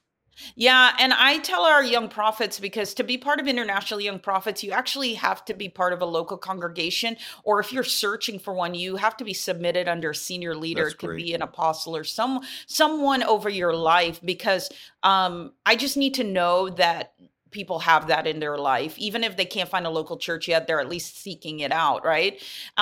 Yeah, 0.55 0.95
and 0.99 1.13
I 1.13 1.39
tell 1.39 1.63
our 1.63 1.83
young 1.83 2.09
prophets 2.09 2.59
because 2.59 2.93
to 2.95 3.03
be 3.03 3.17
part 3.17 3.39
of 3.39 3.47
International 3.47 3.99
Young 3.99 4.19
Prophets, 4.19 4.63
you 4.63 4.71
actually 4.71 5.13
have 5.15 5.45
to 5.45 5.53
be 5.53 5.69
part 5.69 5.93
of 5.93 6.01
a 6.01 6.05
local 6.05 6.37
congregation, 6.37 7.17
or 7.43 7.59
if 7.59 7.71
you're 7.71 7.83
searching 7.83 8.39
for 8.39 8.53
one, 8.53 8.73
you 8.75 8.95
have 8.97 9.17
to 9.17 9.23
be 9.23 9.33
submitted 9.33 9.87
under 9.87 10.11
a 10.11 10.15
senior 10.15 10.55
leader. 10.55 10.83
That's 10.83 10.93
It 10.93 10.99
could 10.99 11.07
great. 11.07 11.25
be 11.25 11.33
an 11.33 11.41
apostle 11.41 11.95
or 11.95 12.03
some 12.03 12.41
someone 12.67 13.23
over 13.23 13.49
your 13.49 13.73
life 13.73 14.19
because 14.23 14.69
um, 15.03 15.53
I 15.65 15.75
just 15.75 15.97
need 15.97 16.13
to 16.15 16.23
know 16.23 16.69
that 16.69 17.13
people 17.51 17.79
have 17.79 18.07
that 18.07 18.27
in 18.27 18.39
their 18.39 18.57
life 18.57 18.97
even 18.97 19.23
if 19.23 19.35
they 19.37 19.45
can't 19.45 19.69
find 19.69 19.85
a 19.85 19.89
local 19.89 20.17
church 20.17 20.47
yet 20.47 20.67
they're 20.67 20.79
at 20.79 20.89
least 20.89 21.17
seeking 21.21 21.59
it 21.59 21.71
out 21.71 22.05
right 22.05 22.41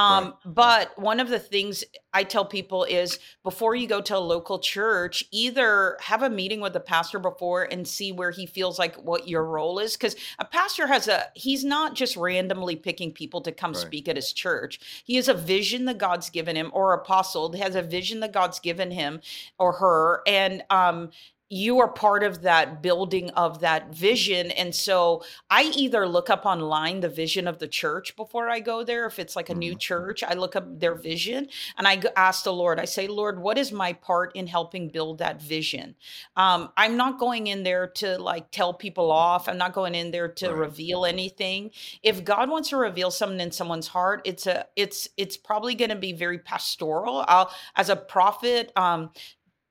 Right. 0.10 0.18
um, 0.24 0.34
but 0.46 0.98
one 1.00 1.20
of 1.20 1.30
the 1.30 1.40
things 1.40 1.84
i 2.14 2.24
tell 2.24 2.46
people 2.46 2.84
is 2.84 3.20
before 3.44 3.76
you 3.76 3.88
go 3.88 4.02
to 4.02 4.18
a 4.18 4.20
local 4.20 4.60
church 4.60 5.24
either 5.32 5.98
have 6.02 6.24
a 6.24 6.30
meeting 6.30 6.60
with 6.62 6.74
the 6.74 6.80
pastor 6.80 7.20
before 7.20 7.64
and 7.64 7.88
see 7.88 8.12
where 8.12 8.32
he 8.32 8.46
feels 8.46 8.78
like 8.80 8.96
what 8.96 9.28
your 9.28 9.44
role 9.46 9.80
is 9.80 9.96
because 9.96 10.16
a 10.40 10.46
pastor 10.46 10.88
has 10.88 11.08
a 11.08 11.26
he's 11.36 11.64
not 11.64 11.96
just 11.96 12.16
randomly 12.18 12.76
picking 12.76 13.12
people 13.12 13.42
to 13.42 13.52
come 13.52 13.72
Right. 13.72 13.78
speak 13.78 14.08
at 14.08 14.16
his 14.16 14.34
church 14.34 15.04
he 15.06 15.16
has 15.16 15.28
a 15.28 15.34
vision 15.34 15.86
that 15.86 15.98
god's 15.98 16.30
given 16.30 16.56
him 16.56 16.72
or 16.74 16.94
apostle 16.94 17.52
has 17.54 17.76
a 17.76 17.82
vision 17.82 18.20
that 18.22 18.34
god's 18.34 18.60
given 18.60 18.92
him 18.92 19.22
or 19.60 19.74
her 19.74 20.22
and 20.28 20.64
um 20.70 21.10
you 21.50 21.80
are 21.80 21.88
part 21.88 22.24
of 22.24 22.42
that 22.42 22.82
building 22.82 23.30
of 23.32 23.62
that 23.62 23.94
vision 23.94 24.52
and 24.52 24.76
so 24.76 25.24
i 25.50 25.64
either 25.76 26.08
look 26.08 26.30
up 26.30 26.46
online 26.46 27.00
the 27.00 27.08
vision 27.10 27.48
of 27.48 27.60
the 27.60 27.68
church 27.68 28.16
before 28.18 28.50
i 28.50 28.60
go 28.60 28.84
there 28.84 29.06
if 29.06 29.18
it's 29.18 29.36
like 29.36 29.50
a 29.50 29.56
new 29.56 29.74
hmm 29.74 29.76
church 29.76 30.24
i 30.24 30.34
look 30.34 30.56
up 30.58 30.80
their 30.80 30.94
vision 30.96 31.48
and 31.78 31.88
i 31.88 32.02
ask 32.18 32.44
the 32.44 32.52
lord 32.52 32.80
i 32.80 32.86
say 32.86 33.08
lord 33.08 33.40
what 33.40 33.58
is 33.58 33.72
my 33.72 33.94
part 33.94 34.36
in 34.36 34.48
helping 34.48 34.90
build 34.90 35.20
that 35.20 35.42
vision? 35.42 35.96
Um, 36.36 36.70
i'm 36.78 36.98
not 36.98 37.20
going 37.20 37.48
in 37.48 37.64
there 37.64 37.88
to 37.88 38.18
like 38.18 38.52
tell 38.52 38.74
people 38.74 39.12
off 39.12 39.48
i'm 39.48 39.58
not 39.58 39.74
going 39.74 39.96
in 39.96 40.12
there 40.12 40.28
to 40.28 40.54
Right. 40.54 40.54
reveal 40.54 41.06
anything. 41.06 41.72
If 42.04 42.24
god 42.24 42.50
wants 42.50 42.70
to 42.70 42.78
reveal 42.78 43.12
something 43.12 43.40
in 43.40 43.52
someone's 43.52 43.88
heart 43.88 44.22
it's 44.26 44.48
a 44.48 44.66
it's 44.76 45.08
it's 45.18 45.38
probably 45.38 45.76
going 45.76 45.90
to 45.90 45.96
be 45.96 46.14
very 46.14 46.40
pastoral. 46.40 47.24
I'll, 47.28 47.52
as 47.76 47.90
a 47.90 47.96
prophet 47.96 48.72
um 48.76 49.12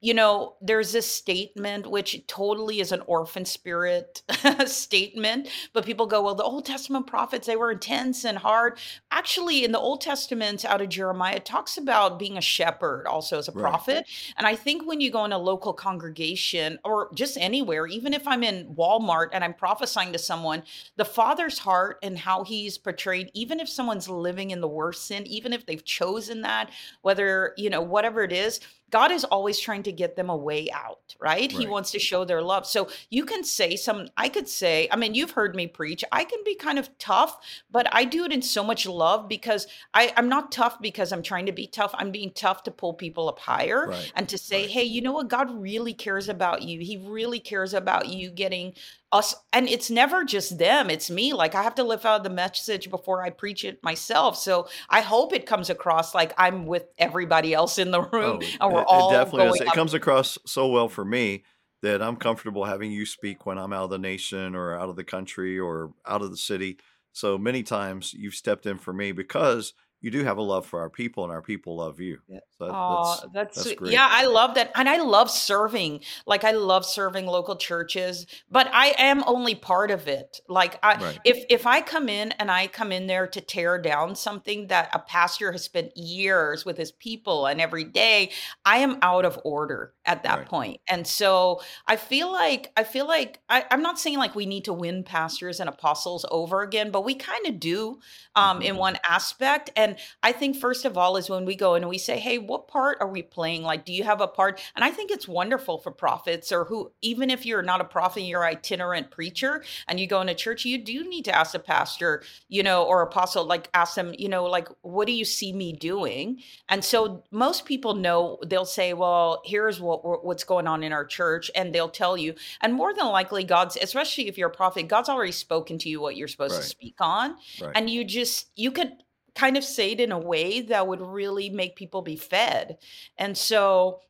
you 0.06 0.14
know, 0.14 0.54
there's 0.60 0.92
this 0.92 1.04
statement 1.04 1.90
which 1.90 2.24
totally 2.28 2.78
is 2.78 2.92
an 2.92 3.00
orphan 3.08 3.44
spirit 3.44 4.22
statement, 4.66 5.48
but 5.72 5.84
people 5.84 6.06
go, 6.06 6.22
well, 6.22 6.36
the 6.36 6.44
Old 6.44 6.64
Testament 6.64 7.08
prophets, 7.08 7.48
they 7.48 7.56
were 7.56 7.72
intense 7.72 8.24
and 8.24 8.38
hard. 8.38 8.78
Actually, 9.16 9.64
in 9.64 9.72
the 9.72 9.78
Old 9.78 10.02
Testament, 10.02 10.62
out 10.66 10.82
of 10.82 10.90
Jeremiah, 10.90 11.36
it 11.36 11.46
talks 11.46 11.78
about 11.78 12.18
being 12.18 12.36
a 12.36 12.42
shepherd 12.42 13.06
also 13.06 13.38
as 13.38 13.48
a 13.48 13.52
Right. 13.52 13.62
prophet. 13.62 14.06
And 14.36 14.46
I 14.46 14.54
think 14.54 14.86
when 14.86 15.00
you 15.00 15.10
go 15.10 15.24
in 15.24 15.32
a 15.32 15.38
local 15.38 15.72
congregation 15.72 16.78
or 16.84 17.08
just 17.14 17.38
anywhere, 17.38 17.86
even 17.86 18.12
if 18.12 18.28
I'm 18.28 18.44
in 18.44 18.74
Walmart 18.74 19.28
and 19.32 19.42
I'm 19.42 19.54
prophesying 19.54 20.12
to 20.12 20.18
someone, 20.18 20.64
the 20.96 21.06
Father's 21.06 21.60
heart 21.60 21.98
and 22.02 22.18
how 22.18 22.44
he's 22.44 22.76
portrayed, 22.76 23.30
even 23.32 23.58
if 23.58 23.70
someone's 23.70 24.06
living 24.06 24.50
in 24.50 24.60
the 24.60 24.68
worst 24.68 25.06
sin, 25.06 25.26
even 25.26 25.54
if 25.54 25.64
they've 25.64 25.84
chosen 25.84 26.42
that, 26.42 26.70
whether, 27.00 27.54
you 27.56 27.70
know, 27.70 27.80
whatever 27.80 28.22
it 28.22 28.32
is, 28.32 28.60
God 28.90 29.10
is 29.10 29.24
always 29.24 29.58
trying 29.58 29.82
to 29.84 29.92
get 29.92 30.14
them 30.14 30.30
a 30.30 30.36
way 30.36 30.70
out, 30.70 31.16
right? 31.20 31.50
He 31.50 31.66
wants 31.66 31.90
to 31.90 31.98
show 31.98 32.24
their 32.24 32.40
love. 32.40 32.66
So 32.66 32.88
you 33.10 33.24
can 33.24 33.42
say 33.42 33.74
some, 33.74 34.08
I 34.16 34.28
could 34.28 34.48
say, 34.48 34.88
I 34.92 34.96
mean, 34.96 35.14
you've 35.14 35.32
heard 35.32 35.56
me 35.56 35.66
preach. 35.66 36.04
I 36.12 36.22
can 36.24 36.38
be 36.44 36.54
kind 36.54 36.78
of 36.78 36.96
tough, 36.98 37.36
but 37.68 37.92
I 37.92 38.04
do 38.04 38.24
it 38.24 38.32
in 38.32 38.42
so 38.42 38.62
much 38.62 38.86
love 38.86 39.05
because 39.28 39.66
I, 39.94 40.12
I'm 40.16 40.28
not 40.28 40.52
tough 40.52 40.80
because 40.80 41.12
I'm 41.12 41.22
trying 41.22 41.46
to 41.46 41.52
be 41.52 41.66
tough. 41.66 41.92
I'm 41.94 42.10
being 42.10 42.32
tough 42.32 42.62
to 42.64 42.70
pull 42.70 42.94
people 42.94 43.28
up 43.28 43.38
higher 43.38 43.86
Right. 43.88 44.12
and 44.14 44.28
to 44.28 44.38
say, 44.38 44.62
Right. 44.62 44.70
hey, 44.70 44.84
you 44.84 45.00
know 45.00 45.12
what? 45.12 45.28
God 45.28 45.50
really 45.60 45.94
cares 45.94 46.28
about 46.28 46.62
you. 46.62 46.80
He 46.80 46.96
really 46.96 47.40
cares 47.40 47.74
about 47.74 48.08
you 48.08 48.30
getting 48.30 48.74
us. 49.12 49.34
And 49.52 49.68
it's 49.68 49.88
never 49.90 50.24
just 50.24 50.58
them, 50.58 50.90
it's 50.90 51.08
me. 51.10 51.32
Like 51.32 51.54
I 51.54 51.62
have 51.62 51.76
to 51.76 51.84
live 51.84 52.04
out 52.04 52.24
the 52.24 52.30
message 52.30 52.90
before 52.90 53.22
I 53.22 53.30
preach 53.30 53.64
it 53.64 53.82
myself. 53.82 54.36
So 54.36 54.68
I 54.90 55.00
hope 55.00 55.32
it 55.32 55.46
comes 55.46 55.70
across 55.70 56.14
like 56.14 56.34
I'm 56.36 56.66
with 56.66 56.84
everybody 56.98 57.54
else 57.54 57.78
in 57.78 57.90
the 57.92 58.02
room 58.02 58.40
Oh, 58.42 58.56
and 58.60 58.74
we're 58.74 58.80
it, 58.80 58.84
it 58.84 58.86
all 58.88 59.10
definitely 59.10 59.58
is. 59.58 59.60
It 59.62 59.68
up. 59.68 59.74
comes 59.74 59.94
across 59.94 60.38
so 60.44 60.66
well 60.68 60.88
for 60.88 61.04
me 61.04 61.44
that 61.82 62.02
I'm 62.02 62.16
comfortable 62.16 62.64
having 62.64 62.90
you 62.90 63.06
speak 63.06 63.46
when 63.46 63.58
I'm 63.58 63.72
out 63.72 63.84
of 63.84 63.90
the 63.90 63.98
nation 63.98 64.56
or 64.56 64.74
out 64.74 64.88
of 64.88 64.96
the 64.96 65.04
country 65.04 65.58
or 65.58 65.92
out 66.06 66.22
of 66.22 66.30
the 66.30 66.36
city. 66.36 66.78
So 67.16 67.38
many 67.38 67.62
times 67.62 68.12
you've 68.12 68.34
stepped 68.34 68.66
in 68.66 68.76
for 68.76 68.92
me 68.92 69.10
because 69.10 69.72
you 70.00 70.10
do 70.10 70.24
have 70.24 70.38
a 70.38 70.42
love 70.42 70.66
for 70.66 70.80
our 70.80 70.90
people 70.90 71.24
and 71.24 71.32
our 71.32 71.42
people 71.42 71.76
love 71.76 72.00
you. 72.00 72.20
Yeah. 72.28 72.40
So 72.58 72.66
that, 72.66 72.78
Oh, 72.78 73.20
that's 73.22 73.24
that's 73.32 73.54
that's 73.54 73.72
great. 73.72 74.04
Yeah, 74.04 74.08
I 74.10 74.26
love 74.26 74.56
that. 74.56 74.72
And 74.74 74.88
I 74.88 75.00
love 75.00 75.30
serving. 75.30 76.02
Like 76.26 76.42
I 76.42 76.50
love 76.50 76.84
serving 76.84 77.26
local 77.26 77.54
churches, 77.54 78.26
but 78.50 78.68
I 78.72 78.88
am 78.98 79.22
only 79.28 79.54
part 79.54 79.92
of 79.92 80.08
it. 80.08 80.40
Like 80.48 80.76
I 80.82 80.98
Right. 80.98 81.22
if 81.22 81.44
if 81.48 81.64
I 81.64 81.80
come 81.80 82.08
in 82.08 82.32
and 82.32 82.50
I 82.50 82.66
come 82.66 82.90
in 82.90 83.06
there 83.06 83.28
to 83.28 83.40
tear 83.40 83.78
down 83.80 84.16
something 84.16 84.66
that 84.66 84.90
a 84.92 84.98
pastor 84.98 85.52
has 85.52 85.62
spent 85.62 85.96
years 85.96 86.64
with 86.64 86.76
his 86.76 86.90
people 86.90 87.46
and 87.46 87.60
every 87.60 87.84
day, 87.84 88.32
I 88.64 88.78
am 88.78 88.98
out 89.00 89.24
of 89.24 89.38
order 89.44 89.94
at 90.04 90.24
that 90.24 90.46
Right. 90.46 90.48
point. 90.48 90.80
And 90.88 91.06
so 91.06 91.60
I 91.86 91.94
feel 91.94 92.32
like 92.32 92.72
I 92.76 92.82
feel 92.82 93.06
like 93.06 93.42
I, 93.48 93.64
I'm 93.70 93.82
not 93.82 94.00
saying 94.00 94.18
like 94.18 94.34
we 94.34 94.44
need 94.46 94.64
to 94.64 94.72
win 94.72 95.04
pastors 95.04 95.60
and 95.60 95.68
apostles 95.68 96.26
over 96.32 96.62
again, 96.62 96.90
but 96.90 97.04
we 97.04 97.14
kind 97.14 97.46
of 97.46 97.60
do 97.60 98.00
um, 98.34 98.60
in 98.60 98.76
hmm 98.76 98.76
one 98.76 98.98
aspect. 99.04 99.70
And 99.76 99.95
I 100.22 100.32
think 100.32 100.56
first 100.56 100.84
of 100.84 100.96
all 100.96 101.16
is 101.16 101.28
when 101.30 101.44
we 101.44 101.54
go 101.54 101.74
and 101.74 101.88
we 101.88 101.98
say, 101.98 102.18
"Hey, 102.18 102.38
what 102.38 102.68
part 102.68 102.98
are 103.00 103.08
we 103.08 103.22
playing? 103.22 103.62
Like, 103.62 103.84
do 103.84 103.92
you 103.92 104.04
have 104.04 104.20
a 104.20 104.28
part?" 104.28 104.60
And 104.74 104.84
I 104.84 104.90
think 104.90 105.10
it's 105.10 105.28
wonderful 105.28 105.78
for 105.78 105.90
prophets 105.90 106.52
or 106.52 106.64
who, 106.64 106.92
even 107.02 107.30
if 107.30 107.46
you're 107.46 107.62
not 107.62 107.80
a 107.80 107.84
prophet, 107.84 108.22
you're 108.22 108.44
an 108.44 108.56
itinerant 108.56 109.10
preacher, 109.10 109.64
and 109.88 109.98
you 110.00 110.06
go 110.06 110.20
in 110.20 110.28
a 110.28 110.34
church, 110.34 110.64
you 110.64 110.78
do 110.78 111.08
need 111.08 111.24
to 111.26 111.34
ask 111.34 111.52
the 111.52 111.58
pastor, 111.58 112.22
you 112.48 112.62
know, 112.62 112.84
or 112.84 113.02
apostle, 113.02 113.44
like 113.44 113.68
ask 113.74 113.94
them, 113.94 114.14
you 114.18 114.28
know, 114.28 114.44
like, 114.44 114.68
"What 114.82 115.06
do 115.06 115.12
you 115.12 115.24
see 115.24 115.52
me 115.52 115.72
doing?" 115.72 116.42
And 116.68 116.84
so 116.84 117.24
most 117.30 117.64
people 117.64 117.94
know 117.94 118.38
they'll 118.44 118.64
say, 118.64 118.92
"Well, 118.94 119.42
here's 119.44 119.80
what 119.80 120.24
what's 120.24 120.44
going 120.44 120.66
on 120.66 120.82
in 120.82 120.92
our 120.92 121.04
church," 121.04 121.50
and 121.54 121.74
they'll 121.74 121.88
tell 121.88 122.16
you. 122.16 122.34
And 122.60 122.74
more 122.74 122.94
than 122.94 123.06
likely, 123.06 123.44
God's, 123.44 123.76
especially 123.80 124.28
if 124.28 124.38
you're 124.38 124.48
a 124.48 124.52
prophet, 124.52 124.88
God's 124.88 125.08
already 125.08 125.32
spoken 125.32 125.78
to 125.78 125.88
you 125.88 126.00
what 126.00 126.16
you're 126.16 126.28
supposed 126.28 126.56
to 126.56 126.62
speak 126.62 126.96
on 127.00 127.36
Right. 127.60 127.72
and 127.74 127.88
you 127.90 128.04
just 128.04 128.46
you 128.56 128.70
could 128.70 128.92
kind 129.36 129.56
of 129.56 129.64
say 129.64 129.92
it 129.92 130.00
in 130.00 130.12
a 130.12 130.18
way 130.18 130.62
that 130.62 130.88
would 130.88 131.00
really 131.00 131.50
make 131.50 131.76
people 131.76 132.02
be 132.02 132.16
fed. 132.16 132.78
And 133.18 133.36
so 133.38 134.00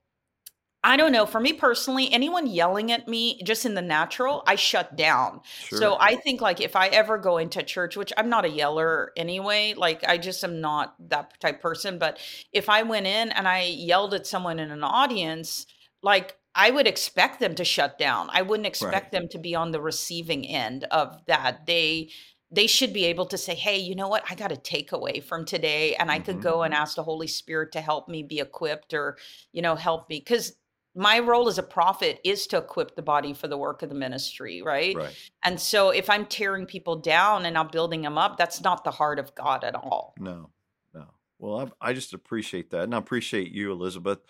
i 0.84 0.96
don't 0.96 1.12
know 1.12 1.26
for 1.26 1.40
me 1.40 1.52
personally 1.52 2.12
anyone 2.12 2.46
yelling 2.46 2.92
at 2.92 3.08
me 3.08 3.40
just 3.42 3.64
in 3.64 3.74
the 3.74 3.82
natural 3.82 4.42
i 4.46 4.54
shut 4.54 4.96
down. 4.96 5.40
So 5.70 5.96
i 6.00 6.16
think 6.16 6.40
like 6.40 6.60
if 6.60 6.76
i 6.76 6.88
ever 6.88 7.18
go 7.18 7.38
into 7.38 7.62
church 7.62 7.96
which 7.96 8.12
i'm 8.16 8.28
not 8.28 8.44
a 8.44 8.48
yeller 8.50 9.12
anyway 9.16 9.74
like 9.76 10.04
i 10.06 10.18
just 10.18 10.44
am 10.44 10.60
not 10.60 10.94
that 11.08 11.38
type 11.40 11.60
person 11.60 11.98
but 11.98 12.18
if 12.52 12.68
i 12.68 12.82
went 12.82 13.06
in 13.06 13.30
and 13.30 13.48
i 13.48 13.62
yelled 13.62 14.14
at 14.14 14.26
someone 14.26 14.58
in 14.58 14.70
an 14.70 14.84
audience 14.84 15.66
like 16.02 16.36
i 16.54 16.70
would 16.70 16.86
expect 16.86 17.40
them 17.40 17.54
to 17.54 17.64
shut 17.64 17.98
down. 17.98 18.28
I 18.32 18.42
wouldn't 18.42 18.66
Right. 18.80 19.02
expect 19.02 19.12
them 19.12 19.28
to 19.30 19.38
be 19.38 19.54
on 19.54 19.72
the 19.72 19.80
receiving 19.80 20.46
end 20.46 20.84
of 20.84 21.24
that. 21.26 21.66
They 21.66 22.10
they 22.50 22.66
should 22.66 22.92
be 22.92 23.06
able 23.06 23.26
to 23.26 23.38
say, 23.38 23.54
hey, 23.54 23.78
you 23.78 23.94
know 23.94 24.08
what? 24.08 24.24
I 24.30 24.34
got 24.34 24.52
a 24.52 24.56
takeaway 24.56 25.22
from 25.22 25.44
today, 25.44 25.94
and 25.96 26.10
I 26.10 26.18
could 26.18 26.36
hmm 26.36 26.40
go 26.40 26.62
and 26.62 26.72
ask 26.72 26.96
the 26.96 27.02
Holy 27.02 27.26
Spirit 27.26 27.72
to 27.72 27.80
help 27.80 28.08
me 28.08 28.22
be 28.22 28.40
equipped 28.40 28.94
or, 28.94 29.16
you 29.52 29.62
know, 29.62 29.74
help 29.74 30.08
me. 30.08 30.20
Because 30.20 30.52
my 30.94 31.18
role 31.18 31.48
as 31.48 31.58
a 31.58 31.62
prophet 31.62 32.20
is 32.24 32.46
to 32.48 32.58
equip 32.58 32.96
the 32.96 33.02
body 33.02 33.34
for 33.34 33.48
the 33.48 33.58
work 33.58 33.82
of 33.82 33.90
the 33.90 33.94
ministry, 33.94 34.62
right? 34.62 34.96
Right. 34.96 35.14
And 35.44 35.60
so 35.60 35.90
if 35.90 36.08
I'm 36.08 36.24
tearing 36.24 36.66
people 36.66 36.96
down 36.96 37.44
and 37.44 37.54
not 37.54 37.70
building 37.70 38.00
them 38.00 38.16
up, 38.16 38.38
that's 38.38 38.62
not 38.62 38.82
the 38.82 38.90
heart 38.90 39.18
of 39.18 39.34
God 39.34 39.62
at 39.62 39.74
all. 39.74 40.14
No, 40.18 40.50
no. 40.94 41.06
Well, 41.38 41.72
I, 41.82 41.90
I 41.90 41.92
just 41.92 42.14
appreciate 42.14 42.70
that. 42.70 42.84
And 42.84 42.94
I 42.94 42.98
appreciate 42.98 43.52
you, 43.52 43.72
Elizabeth. 43.72 44.20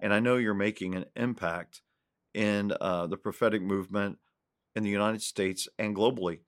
And 0.00 0.12
I 0.12 0.20
know 0.20 0.36
you're 0.36 0.54
making 0.54 0.94
an 0.94 1.04
impact 1.14 1.82
in 2.34 2.72
uh, 2.80 3.06
the 3.06 3.16
prophetic 3.16 3.62
movement 3.62 4.18
in 4.74 4.82
the 4.82 4.90
United 4.90 5.22
States 5.22 5.68
and 5.78 5.94
globally. 5.94 6.40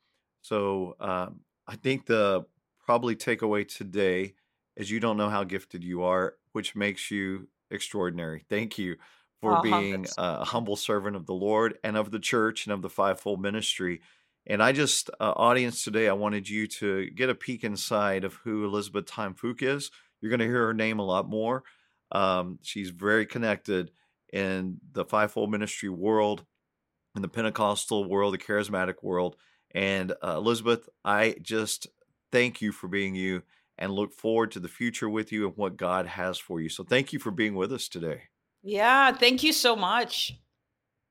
So 0.42 0.96
um, 1.00 1.40
I 1.66 1.76
think 1.76 2.07
the 2.07 2.44
probably 2.85 3.16
takeaway 3.16 3.66
today 3.66 4.35
is 4.76 4.90
you 4.90 5.00
don't 5.00 5.16
know 5.16 5.29
how 5.29 5.44
gifted 5.44 5.85
you 5.85 6.03
are, 6.03 6.35
which 6.53 6.74
makes 6.74 7.11
you 7.11 7.48
extraordinary. 7.70 8.44
Thank 8.48 8.79
you 8.79 8.96
for 9.40 9.53
Uh-huh. 9.53 9.62
being 9.62 10.07
a 10.18 10.44
humble 10.44 10.76
servant 10.76 11.16
of 11.16 11.26
the 11.26 11.35
Lord 11.35 11.79
and 11.85 11.96
of 11.96 12.11
the 12.11 12.18
church 12.18 12.66
and 12.66 12.72
of 12.72 12.83
the 12.83 12.90
fivefold 12.90 13.40
ministry. 13.40 14.00
And 14.46 14.62
I 14.62 14.72
just, 14.72 15.11
uh, 15.20 15.33
audience 15.37 15.85
today, 15.85 16.09
I 16.09 16.14
wanted 16.14 16.48
you 16.48 16.66
to 16.66 17.11
get 17.11 17.29
a 17.29 17.35
peek 17.35 17.62
inside 17.62 18.24
of 18.24 18.35
who 18.35 18.64
Elizabeth 18.64 19.05
Tiam-Fook 19.07 19.62
is. 19.62 19.90
You're 20.20 20.31
going 20.31 20.40
to 20.40 20.46
hear 20.46 20.66
her 20.66 20.74
name 20.74 20.98
a 20.98 21.05
lot 21.05 21.29
more. 21.29 21.62
Um, 22.11 22.59
she's 22.62 22.90
very 22.90 23.26
connected 23.26 23.92
in 24.33 24.79
the 24.92 25.05
fivefold 25.05 25.50
ministry 25.50 25.88
world, 25.90 26.44
in 27.14 27.22
the 27.22 27.29
Pentecostal 27.29 28.09
world, 28.09 28.35
the 28.35 28.38
charismatic 28.38 29.03
world. 29.03 29.37
And 29.74 30.12
uh, 30.22 30.35
Elizabeth, 30.37 30.88
I 31.04 31.37
just 31.42 31.87
thank 32.33 32.61
you 32.61 32.72
for 32.72 32.88
being 32.88 33.14
you 33.14 33.42
and 33.78 33.92
look 33.92 34.12
forward 34.12 34.50
to 34.52 34.61
the 34.61 34.68
future 34.68 35.09
with 35.09 35.33
you 35.33 35.46
and 35.46 35.56
what 35.56 35.76
God 35.76 36.06
has 36.06 36.38
for 36.38 36.61
you. 36.61 36.68
So 36.68 36.85
thank 36.85 37.12
you 37.12 37.18
for 37.18 37.30
being 37.30 37.54
with 37.54 37.72
us 37.72 37.88
today. 37.88 38.24
yeah. 38.62 39.12
Thank 39.12 39.42
you 39.42 39.52
so 39.52 39.74
much. 39.74 40.38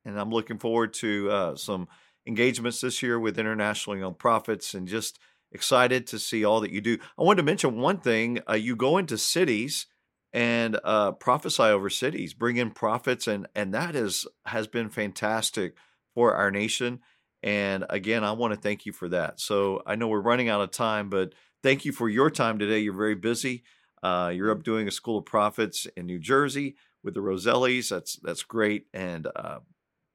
And 0.06 0.20
I'm 0.20 0.30
looking 0.30 0.60
forward 0.60 0.94
to 0.96 1.30
uh, 1.32 1.56
some 1.56 1.88
engagements 2.26 2.82
this 2.82 3.02
year 3.02 3.20
with 3.20 3.40
international 3.40 3.98
young 3.98 4.14
prophets 4.14 4.74
and 4.74 4.88
just 4.88 5.20
excited 5.52 6.08
to 6.08 6.20
see 6.20 6.46
all 6.46 6.62
that 6.62 6.72
you 6.72 6.82
do. 6.82 6.98
I 7.18 7.24
wanted 7.24 7.38
to 7.38 7.46
mention 7.46 7.78
one 7.78 8.00
thing. 8.00 8.40
Uh, 8.48 8.54
you 8.54 8.76
go 8.76 8.98
into 8.98 9.18
cities 9.18 9.88
and 10.32 10.80
uh, 10.84 11.14
prophesy 11.14 11.64
over 11.64 11.90
cities, 11.90 12.34
bring 12.34 12.58
in 12.58 12.72
prophets, 12.72 13.28
and 13.28 13.48
and 13.56 13.74
that 13.74 13.96
is 13.96 14.28
has 14.46 14.68
been 14.68 14.90
fantastic 14.90 15.76
for 16.14 16.36
our 16.36 16.52
nation. 16.52 17.00
And 17.42 17.86
again, 17.90 18.24
I 18.24 18.34
want 18.34 18.54
to 18.54 18.60
thank 18.60 18.86
you 18.86 18.92
for 18.92 19.10
that. 19.10 19.40
So 19.40 19.82
I 19.86 19.96
know 19.96 20.08
we're 20.08 20.22
running 20.22 20.50
out 20.50 20.62
of 20.62 20.72
time, 20.72 21.10
but 21.10 21.34
thank 21.64 21.86
you 21.86 21.92
for 21.92 22.10
your 22.10 22.30
time 22.30 22.60
today. 22.60 22.80
You're 22.80 22.94
very 22.94 23.16
busy. 23.16 23.64
Uh, 24.04 24.32
you're 24.34 24.52
up 24.52 24.64
doing 24.64 24.88
a 24.88 24.92
school 24.92 25.18
of 25.18 25.26
prophets 25.26 25.88
in 25.96 26.06
New 26.06 26.20
Jersey 26.20 26.76
with 27.04 27.14
the 27.14 27.22
Rosellis. 27.22 27.90
That's 27.90 28.18
that's 28.18 28.44
great. 28.44 28.88
And 28.94 29.28
uh, 29.36 29.60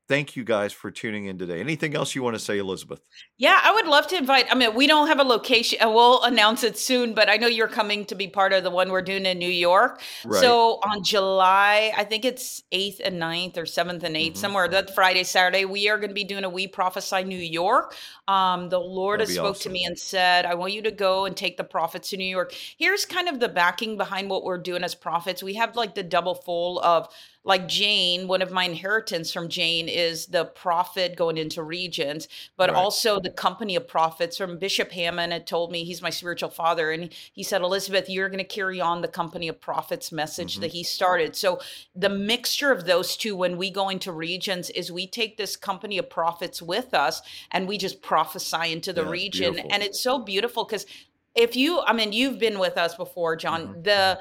thank 0.08 0.36
you 0.36 0.44
guys 0.44 0.72
for 0.72 0.90
tuning 0.90 1.26
in 1.26 1.38
today. 1.38 1.60
Anything 1.60 1.94
else 1.94 2.14
you 2.14 2.22
want 2.22 2.34
to 2.34 2.40
say, 2.40 2.58
Elizabeth? 2.58 3.00
Yeah, 3.38 3.58
I 3.62 3.72
would 3.72 3.86
love 3.86 4.06
to 4.08 4.16
invite. 4.16 4.46
I 4.50 4.54
mean, 4.54 4.74
we 4.74 4.86
don't 4.86 5.08
have 5.08 5.18
a 5.18 5.24
location, 5.24 5.78
we'll 5.82 6.22
announce 6.22 6.62
it 6.62 6.78
soon. 6.78 7.14
But 7.14 7.28
I 7.28 7.36
know 7.36 7.46
you're 7.46 7.68
coming 7.68 8.04
to 8.06 8.14
be 8.14 8.28
part 8.28 8.52
of 8.52 8.64
the 8.64 8.70
one 8.70 8.90
we're 8.90 9.02
doing 9.02 9.26
in 9.26 9.38
New 9.38 9.48
York. 9.48 10.00
Right. 10.24 10.40
So 10.40 10.80
on 10.84 11.02
July, 11.02 11.92
I 11.96 12.04
think 12.04 12.24
it's 12.24 12.62
eighth 12.72 13.00
and 13.04 13.20
9th 13.20 13.56
or 13.56 13.66
seventh 13.66 14.04
and 14.04 14.16
8th, 14.16 14.32
hmm 14.32 14.44
somewhere 14.44 14.68
that 14.68 14.94
Friday, 14.94 15.24
Saturday, 15.24 15.64
we 15.64 15.88
are 15.88 15.96
going 15.96 16.10
to 16.10 16.14
be 16.14 16.24
doing 16.24 16.44
a 16.44 16.50
We 16.50 16.66
Prophesy 16.66 17.24
New 17.24 17.38
York. 17.38 17.94
Um, 18.28 18.68
the 18.68 18.80
Lord 18.80 19.20
That'd 19.20 19.30
has 19.30 19.36
spoke 19.36 19.58
to 19.60 19.70
me 19.70 19.84
and 19.84 19.98
said, 19.98 20.44
"I 20.44 20.54
want 20.54 20.72
you 20.72 20.82
to 20.82 20.90
go 20.90 21.24
and 21.24 21.34
take 21.36 21.56
the 21.56 21.64
prophets 21.64 22.10
to 22.10 22.16
New 22.16 22.24
York." 22.24 22.52
Here's 22.76 23.06
kind 23.06 23.28
of 23.28 23.40
the 23.40 23.48
backing 23.48 23.96
behind 23.96 24.28
what 24.28 24.44
we're 24.44 24.58
doing 24.58 24.82
as 24.82 24.94
prophets. 24.94 25.42
We 25.42 25.54
have 25.54 25.76
like 25.76 25.94
the 25.94 26.02
double 26.02 26.34
full 26.34 26.80
of 26.80 27.08
like 27.46 27.68
Jane, 27.68 28.26
one 28.26 28.40
of 28.40 28.50
my 28.50 28.64
inheritance 28.64 29.30
from 29.30 29.48
Jane 29.48 29.86
is 29.86 30.26
the 30.26 30.46
prophet 30.46 31.14
going 31.14 31.36
into 31.36 31.62
regions, 31.62 32.26
but 32.56 32.70
Right. 32.70 32.76
also 32.78 33.20
the 33.20 33.30
company 33.30 33.76
of 33.76 33.86
prophets 33.86 34.38
from 34.38 34.58
Bishop 34.58 34.90
Hamon 34.92 35.30
had 35.30 35.46
told 35.46 35.70
me 35.70 35.84
he's 35.84 36.00
my 36.00 36.08
spiritual 36.08 36.48
father. 36.48 36.90
And 36.90 37.12
he 37.34 37.42
said, 37.42 37.60
Elizabeth, 37.60 38.08
you're 38.08 38.30
going 38.30 38.38
to 38.38 38.44
carry 38.44 38.80
on 38.80 39.02
the 39.02 39.08
company 39.08 39.46
of 39.48 39.60
prophets 39.60 40.10
message 40.10 40.56
Mhm. 40.56 40.60
that 40.62 40.72
he 40.72 40.82
started. 40.82 41.36
So 41.36 41.60
the 41.94 42.08
mixture 42.08 42.72
of 42.72 42.86
those 42.86 43.14
two, 43.14 43.36
when 43.36 43.58
we 43.58 43.70
go 43.70 43.90
into 43.90 44.10
regions, 44.10 44.70
is 44.70 44.90
we 44.90 45.06
take 45.06 45.36
this 45.36 45.54
company 45.54 45.98
of 45.98 46.08
prophets 46.08 46.62
with 46.62 46.94
us 46.94 47.20
and 47.50 47.68
we 47.68 47.76
just 47.76 48.00
prophesy 48.00 48.72
into 48.72 48.94
the 48.94 49.02
Yeah, 49.04 49.10
region. 49.10 49.52
beautiful. 49.52 49.70
And 49.70 49.82
it's 49.82 50.00
so 50.00 50.18
beautiful 50.18 50.64
because 50.64 50.86
if 51.34 51.56
you, 51.56 51.80
I 51.80 51.92
mean, 51.92 52.14
you've 52.14 52.38
been 52.38 52.58
with 52.58 52.78
us 52.78 52.94
before, 52.94 53.36
John, 53.36 53.68
Mhm. 53.68 53.84
the, 53.84 54.20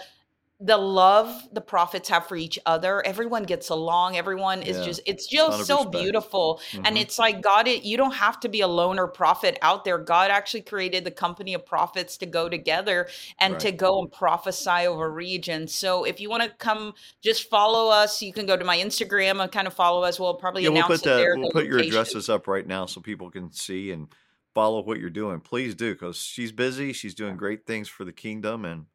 the 0.65 0.77
love 0.77 1.43
the 1.51 1.59
prophets 1.59 2.07
have 2.07 2.25
for 2.25 2.37
each 2.37 2.57
other 2.65 3.05
everyone 3.05 3.43
gets 3.43 3.67
along 3.67 4.15
everyone 4.15 4.61
is 4.63 4.77
Yeah. 4.77 4.85
just 4.85 5.01
it's 5.05 5.27
just 5.27 5.65
so 5.65 5.83
respect. 5.83 5.91
beautiful 5.91 6.61
and 6.73 6.95
Mhm. 6.95 7.01
it's 7.01 7.19
like 7.19 7.41
god 7.41 7.67
it, 7.67 7.83
you 7.83 7.97
don't 7.97 8.13
have 8.13 8.39
to 8.39 8.47
be 8.47 8.61
a 8.61 8.67
loner 8.67 9.07
prophet 9.07 9.57
out 9.61 9.83
there 9.83 9.97
god 9.97 10.31
actually 10.31 10.61
created 10.61 11.03
the 11.03 11.11
company 11.11 11.53
of 11.53 11.65
prophets 11.65 12.15
to 12.17 12.25
go 12.25 12.47
together 12.47 13.09
and 13.39 13.59
to 13.59 13.73
go 13.73 13.99
and 13.99 14.09
prophesy 14.09 14.87
over 14.87 15.11
regions 15.11 15.75
so 15.75 16.05
if 16.05 16.21
you 16.21 16.29
want 16.29 16.43
to 16.43 16.49
come 16.59 16.93
just 17.21 17.49
follow 17.49 17.89
us 17.91 18.21
you 18.21 18.31
can 18.31 18.45
go 18.45 18.55
to 18.55 18.63
my 18.63 18.77
instagram 18.77 19.41
and 19.41 19.51
kind 19.51 19.67
of 19.67 19.73
follow 19.73 20.03
us 20.03 20.17
we'll 20.17 20.33
probably 20.35 20.63
Yeah, 20.63 20.69
we'll 20.69 20.77
announce 20.85 21.01
put 21.01 21.07
it 21.07 21.09
that. 21.09 21.17
there 21.17 21.35
We'll 21.37 21.51
put 21.51 21.65
your 21.65 21.79
addresses 21.79 22.29
up 22.29 22.47
right 22.47 22.65
now 22.65 22.85
so 22.85 23.01
people 23.01 23.29
can 23.29 23.51
see 23.51 23.91
and 23.91 24.07
follow 24.55 24.81
what 24.83 24.99
you're 24.99 25.09
doing. 25.09 25.39
Please 25.39 25.73
do 25.75 25.93
because 25.93 26.15
she's 26.17 26.51
busy. 26.51 26.93
She's 26.93 27.15
doing 27.15 27.35
great 27.37 27.65
things 27.65 27.89
for 27.89 28.05
the 28.05 28.13
kingdom, 28.13 28.65
and 28.65 28.85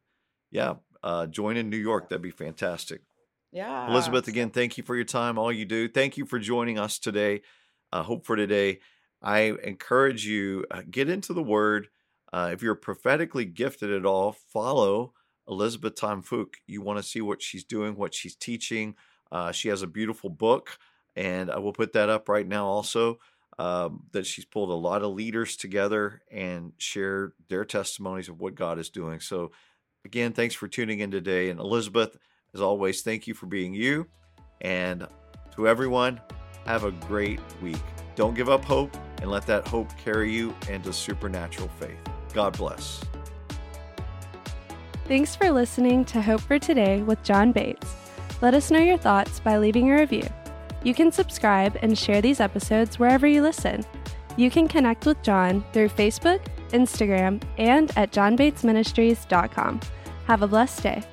yeah, 0.51 0.75
uh, 1.03 1.27
join 1.27 1.57
in 1.57 1.69
New 1.69 1.77
York. 1.77 2.09
That'd 2.09 2.21
be 2.21 2.31
fantastic. 2.31 3.01
yeah 3.51 3.89
Elizabeth, 3.89 4.27
again, 4.27 4.49
thank 4.49 4.77
you 4.77 4.83
for 4.83 4.95
your 4.95 5.05
time, 5.05 5.37
all 5.37 5.51
you 5.51 5.65
do. 5.65 5.87
Thank 5.87 6.17
you 6.17 6.25
for 6.25 6.39
joining 6.39 6.77
us 6.79 6.99
today. 6.99 7.41
Uh, 7.91 8.03
Hope 8.03 8.25
for 8.25 8.35
today. 8.35 8.79
I 9.21 9.53
encourage 9.63 10.25
you 10.25 10.65
uh, 10.71 10.83
get 10.89 11.09
into 11.09 11.33
the 11.33 11.43
Word. 11.43 11.89
Uh, 12.31 12.51
if 12.53 12.61
you're 12.61 12.75
prophetically 12.75 13.45
gifted 13.45 13.91
at 13.91 14.05
all, 14.05 14.31
follow 14.31 15.13
Elizabeth 15.47 15.95
Tiam-Fook. 15.95 16.55
You 16.67 16.81
want 16.81 16.99
to 16.99 17.03
see 17.03 17.21
what 17.21 17.41
she's 17.41 17.63
doing, 17.63 17.95
what 17.95 18.13
she's 18.13 18.35
teaching. 18.35 18.95
Uh, 19.31 19.51
she 19.51 19.69
has 19.69 19.81
a 19.81 19.87
beautiful 19.87 20.29
book, 20.29 20.77
and 21.15 21.49
I 21.49 21.57
will 21.57 21.73
put 21.73 21.93
that 21.93 22.09
up 22.09 22.29
right 22.29 22.47
now. 22.47 22.67
Also, 22.67 23.19
um, 23.57 24.03
that 24.11 24.25
she's 24.25 24.45
pulled 24.45 24.69
a 24.69 24.73
lot 24.73 25.03
of 25.03 25.13
leaders 25.13 25.57
together 25.57 26.21
and 26.31 26.73
shared 26.77 27.33
their 27.49 27.65
testimonies 27.65 28.29
of 28.29 28.39
what 28.39 28.55
God 28.55 28.79
is 28.79 28.89
doing. 28.89 29.19
So, 29.19 29.51
again, 30.05 30.33
thanks 30.33 30.55
for 30.55 30.67
tuning 30.67 30.99
in 30.99 31.11
today. 31.11 31.49
And 31.49 31.59
Elizabeth, 31.59 32.17
as 32.53 32.61
always, 32.61 33.01
thank 33.01 33.27
you 33.27 33.33
for 33.33 33.45
being 33.45 33.73
you. 33.73 34.07
And 34.61 35.07
to 35.55 35.67
everyone, 35.67 36.19
have 36.65 36.83
a 36.83 36.91
great 36.91 37.39
week. 37.61 37.81
Don't 38.15 38.33
give 38.33 38.49
up 38.49 38.65
hope 38.65 38.95
and 39.21 39.31
let 39.31 39.45
that 39.47 39.67
hope 39.67 39.95
carry 39.97 40.31
you 40.31 40.55
into 40.69 40.91
supernatural 40.91 41.69
faith. 41.79 41.97
God 42.33 42.57
bless. 42.57 43.03
Thanks 45.05 45.35
for 45.35 45.49
listening 45.51 46.05
to 46.05 46.21
Hope 46.21 46.41
for 46.41 46.59
Today 46.59 47.01
with 47.01 47.23
John 47.23 47.51
Bates. 47.51 47.95
Let 48.41 48.53
us 48.53 48.69
know 48.69 48.79
your 48.79 48.97
thoughts 48.97 49.39
by 49.39 49.57
leaving 49.57 49.89
a 49.89 49.95
review. 49.95 50.27
You 50.83 50.93
can 50.93 51.11
subscribe 51.11 51.77
and 51.81 51.97
share 51.97 52.21
these 52.21 52.39
episodes 52.39 52.99
wherever 52.99 53.27
you 53.27 53.41
listen. 53.41 53.83
You 54.37 54.49
can 54.49 54.67
connect 54.67 55.05
with 55.05 55.21
John 55.23 55.65
through 55.73 55.89
Facebook, 55.89 56.39
Instagram, 56.71 57.41
and 57.57 57.91
at 57.97 58.11
johnbatesministries.com. 58.11 59.79
Have 60.25 60.41
a 60.41 60.47
blessed 60.47 60.83
day. 60.83 61.03